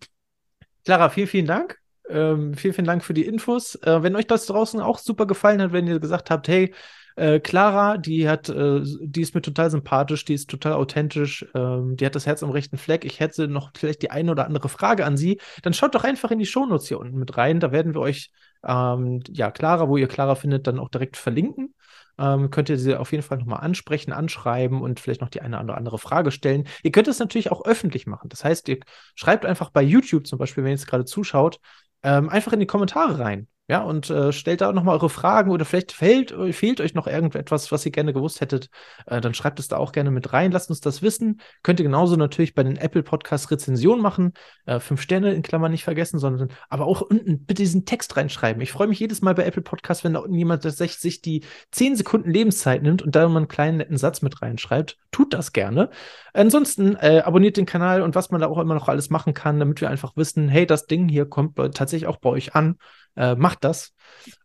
Clara, 0.84 1.08
vielen, 1.08 1.28
vielen 1.28 1.46
Dank. 1.46 1.78
Ähm, 2.08 2.54
vielen, 2.54 2.74
vielen 2.74 2.86
Dank 2.86 3.04
für 3.04 3.14
die 3.14 3.26
Infos. 3.26 3.74
Äh, 3.76 4.02
wenn 4.02 4.14
euch 4.16 4.26
das 4.26 4.46
draußen 4.46 4.80
auch 4.80 4.98
super 4.98 5.26
gefallen 5.26 5.60
hat, 5.60 5.72
wenn 5.72 5.88
ihr 5.88 5.98
gesagt 5.98 6.30
habt, 6.30 6.46
hey, 6.48 6.72
äh, 7.16 7.40
Clara, 7.40 7.96
die 7.96 8.28
hat, 8.28 8.48
äh, 8.50 8.80
die 8.84 9.22
ist 9.22 9.34
mir 9.34 9.40
total 9.40 9.70
sympathisch, 9.70 10.24
die 10.26 10.34
ist 10.34 10.50
total 10.50 10.74
authentisch, 10.74 11.46
ähm, 11.54 11.96
die 11.96 12.04
hat 12.04 12.14
das 12.14 12.26
Herz 12.26 12.42
am 12.42 12.50
rechten 12.50 12.76
Fleck. 12.76 13.04
Ich 13.04 13.20
hätte 13.20 13.48
noch 13.48 13.70
vielleicht 13.74 14.02
die 14.02 14.10
eine 14.10 14.30
oder 14.30 14.44
andere 14.44 14.68
Frage 14.68 15.04
an 15.06 15.16
sie. 15.16 15.40
Dann 15.62 15.72
schaut 15.72 15.94
doch 15.94 16.04
einfach 16.04 16.30
in 16.30 16.38
die 16.38 16.46
Shownotes 16.46 16.88
hier 16.88 17.00
unten 17.00 17.18
mit 17.18 17.36
rein. 17.36 17.58
Da 17.58 17.72
werden 17.72 17.94
wir 17.94 18.00
euch, 18.00 18.30
ähm, 18.64 19.22
ja, 19.30 19.50
Clara, 19.50 19.88
wo 19.88 19.96
ihr 19.96 20.08
Clara 20.08 20.34
findet, 20.34 20.66
dann 20.66 20.78
auch 20.78 20.90
direkt 20.90 21.16
verlinken. 21.16 21.74
Ähm, 22.18 22.50
könnt 22.50 22.68
ihr 22.68 22.78
sie 22.78 22.96
auf 22.96 23.12
jeden 23.12 23.24
Fall 23.24 23.38
nochmal 23.38 23.60
ansprechen, 23.60 24.12
anschreiben 24.12 24.82
und 24.82 25.00
vielleicht 25.00 25.20
noch 25.22 25.28
die 25.30 25.40
eine 25.40 25.58
oder 25.60 25.76
andere 25.76 25.98
Frage 25.98 26.30
stellen. 26.30 26.68
Ihr 26.82 26.92
könnt 26.92 27.08
es 27.08 27.18
natürlich 27.18 27.50
auch 27.50 27.64
öffentlich 27.64 28.06
machen. 28.06 28.28
Das 28.28 28.44
heißt, 28.44 28.68
ihr 28.68 28.78
schreibt 29.14 29.46
einfach 29.46 29.70
bei 29.70 29.82
YouTube 29.82 30.26
zum 30.26 30.38
Beispiel, 30.38 30.64
wenn 30.64 30.70
ihr 30.70 30.76
jetzt 30.76 30.86
gerade 30.86 31.04
zuschaut, 31.06 31.60
ähm, 32.02 32.28
einfach 32.28 32.52
in 32.52 32.60
die 32.60 32.66
Kommentare 32.66 33.18
rein. 33.18 33.48
Ja, 33.68 33.82
und 33.82 34.10
äh, 34.10 34.32
stellt 34.32 34.60
da 34.60 34.72
nochmal 34.72 34.94
eure 34.94 35.10
Fragen 35.10 35.50
oder 35.50 35.64
vielleicht 35.64 35.90
fehlt, 35.90 36.32
fehlt 36.52 36.80
euch 36.80 36.94
noch 36.94 37.08
irgendetwas, 37.08 37.72
was 37.72 37.84
ihr 37.84 37.90
gerne 37.90 38.12
gewusst 38.12 38.40
hättet, 38.40 38.70
äh, 39.06 39.20
dann 39.20 39.34
schreibt 39.34 39.58
es 39.58 39.66
da 39.66 39.76
auch 39.76 39.90
gerne 39.90 40.12
mit 40.12 40.32
rein. 40.32 40.52
Lasst 40.52 40.70
uns 40.70 40.80
das 40.80 41.02
wissen. 41.02 41.40
Könnt 41.64 41.80
ihr 41.80 41.84
genauso 41.84 42.14
natürlich 42.14 42.54
bei 42.54 42.62
den 42.62 42.76
Apple 42.76 43.02
Podcast 43.02 43.50
Rezensionen 43.50 44.00
machen. 44.00 44.34
Äh, 44.66 44.78
fünf 44.78 45.02
Sterne 45.02 45.34
in 45.34 45.42
Klammern 45.42 45.72
nicht 45.72 45.82
vergessen, 45.82 46.20
sondern 46.20 46.50
aber 46.68 46.86
auch 46.86 47.00
unten 47.00 47.44
bitte 47.44 47.62
diesen 47.64 47.84
Text 47.86 48.16
reinschreiben. 48.16 48.62
Ich 48.62 48.70
freue 48.70 48.86
mich 48.86 49.00
jedes 49.00 49.20
Mal 49.20 49.34
bei 49.34 49.44
Apple 49.44 49.62
Podcast, 49.62 50.04
wenn 50.04 50.12
da 50.12 50.20
unten 50.20 50.36
jemand 50.36 50.62
sich 50.62 51.20
die 51.20 51.42
zehn 51.72 51.96
Sekunden 51.96 52.30
Lebenszeit 52.30 52.84
nimmt 52.84 53.02
und 53.02 53.16
da 53.16 53.28
mal 53.28 53.38
einen 53.38 53.48
kleinen 53.48 53.78
netten 53.78 53.96
Satz 53.96 54.22
mit 54.22 54.42
reinschreibt. 54.42 54.96
Tut 55.10 55.34
das 55.34 55.52
gerne. 55.52 55.90
Ansonsten 56.34 56.94
äh, 56.94 57.22
abonniert 57.24 57.56
den 57.56 57.66
Kanal 57.66 58.02
und 58.02 58.14
was 58.14 58.30
man 58.30 58.40
da 58.40 58.46
auch 58.46 58.58
immer 58.58 58.74
noch 58.74 58.86
alles 58.86 59.10
machen 59.10 59.34
kann, 59.34 59.58
damit 59.58 59.80
wir 59.80 59.90
einfach 59.90 60.16
wissen, 60.16 60.48
hey, 60.48 60.66
das 60.66 60.86
Ding 60.86 61.08
hier 61.08 61.26
kommt 61.26 61.56
tatsächlich 61.56 62.06
auch 62.06 62.18
bei 62.18 62.28
euch 62.28 62.54
an 62.54 62.76
äh, 63.16 63.34
macht 63.56 63.64
das. 63.64 63.92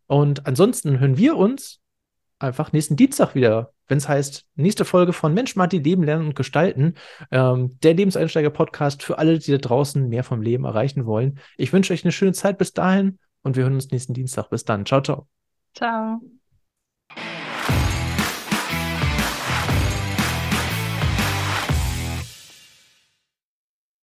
Und 0.07 0.47
ansonsten 0.47 0.99
hören 0.99 1.17
wir 1.17 1.35
uns 1.35 1.79
einfach 2.39 2.71
nächsten 2.71 2.95
Dienstag 2.95 3.35
wieder, 3.35 3.73
wenn 3.87 3.97
es 3.97 4.07
heißt, 4.07 4.45
nächste 4.55 4.85
Folge 4.85 5.13
von 5.13 5.33
Mensch, 5.33 5.55
Marti, 5.55 5.77
Leben, 5.77 6.03
Lernen 6.03 6.27
und 6.27 6.35
Gestalten. 6.35 6.95
Ähm, 7.29 7.77
der 7.83 7.93
Lebenseinsteiger-Podcast 7.93 9.03
für 9.03 9.17
alle, 9.17 9.37
die 9.37 9.51
da 9.51 9.57
draußen 9.57 10.07
mehr 10.07 10.23
vom 10.23 10.41
Leben 10.41 10.65
erreichen 10.65 11.05
wollen. 11.05 11.39
Ich 11.57 11.71
wünsche 11.73 11.93
euch 11.93 12.03
eine 12.03 12.11
schöne 12.11 12.33
Zeit 12.33 12.57
bis 12.57 12.73
dahin 12.73 13.19
und 13.43 13.55
wir 13.57 13.63
hören 13.63 13.75
uns 13.75 13.91
nächsten 13.91 14.13
Dienstag. 14.13 14.49
Bis 14.49 14.63
dann. 14.65 14.85
Ciao, 14.85 15.01
ciao. 15.01 15.27
Ciao. 15.75 16.40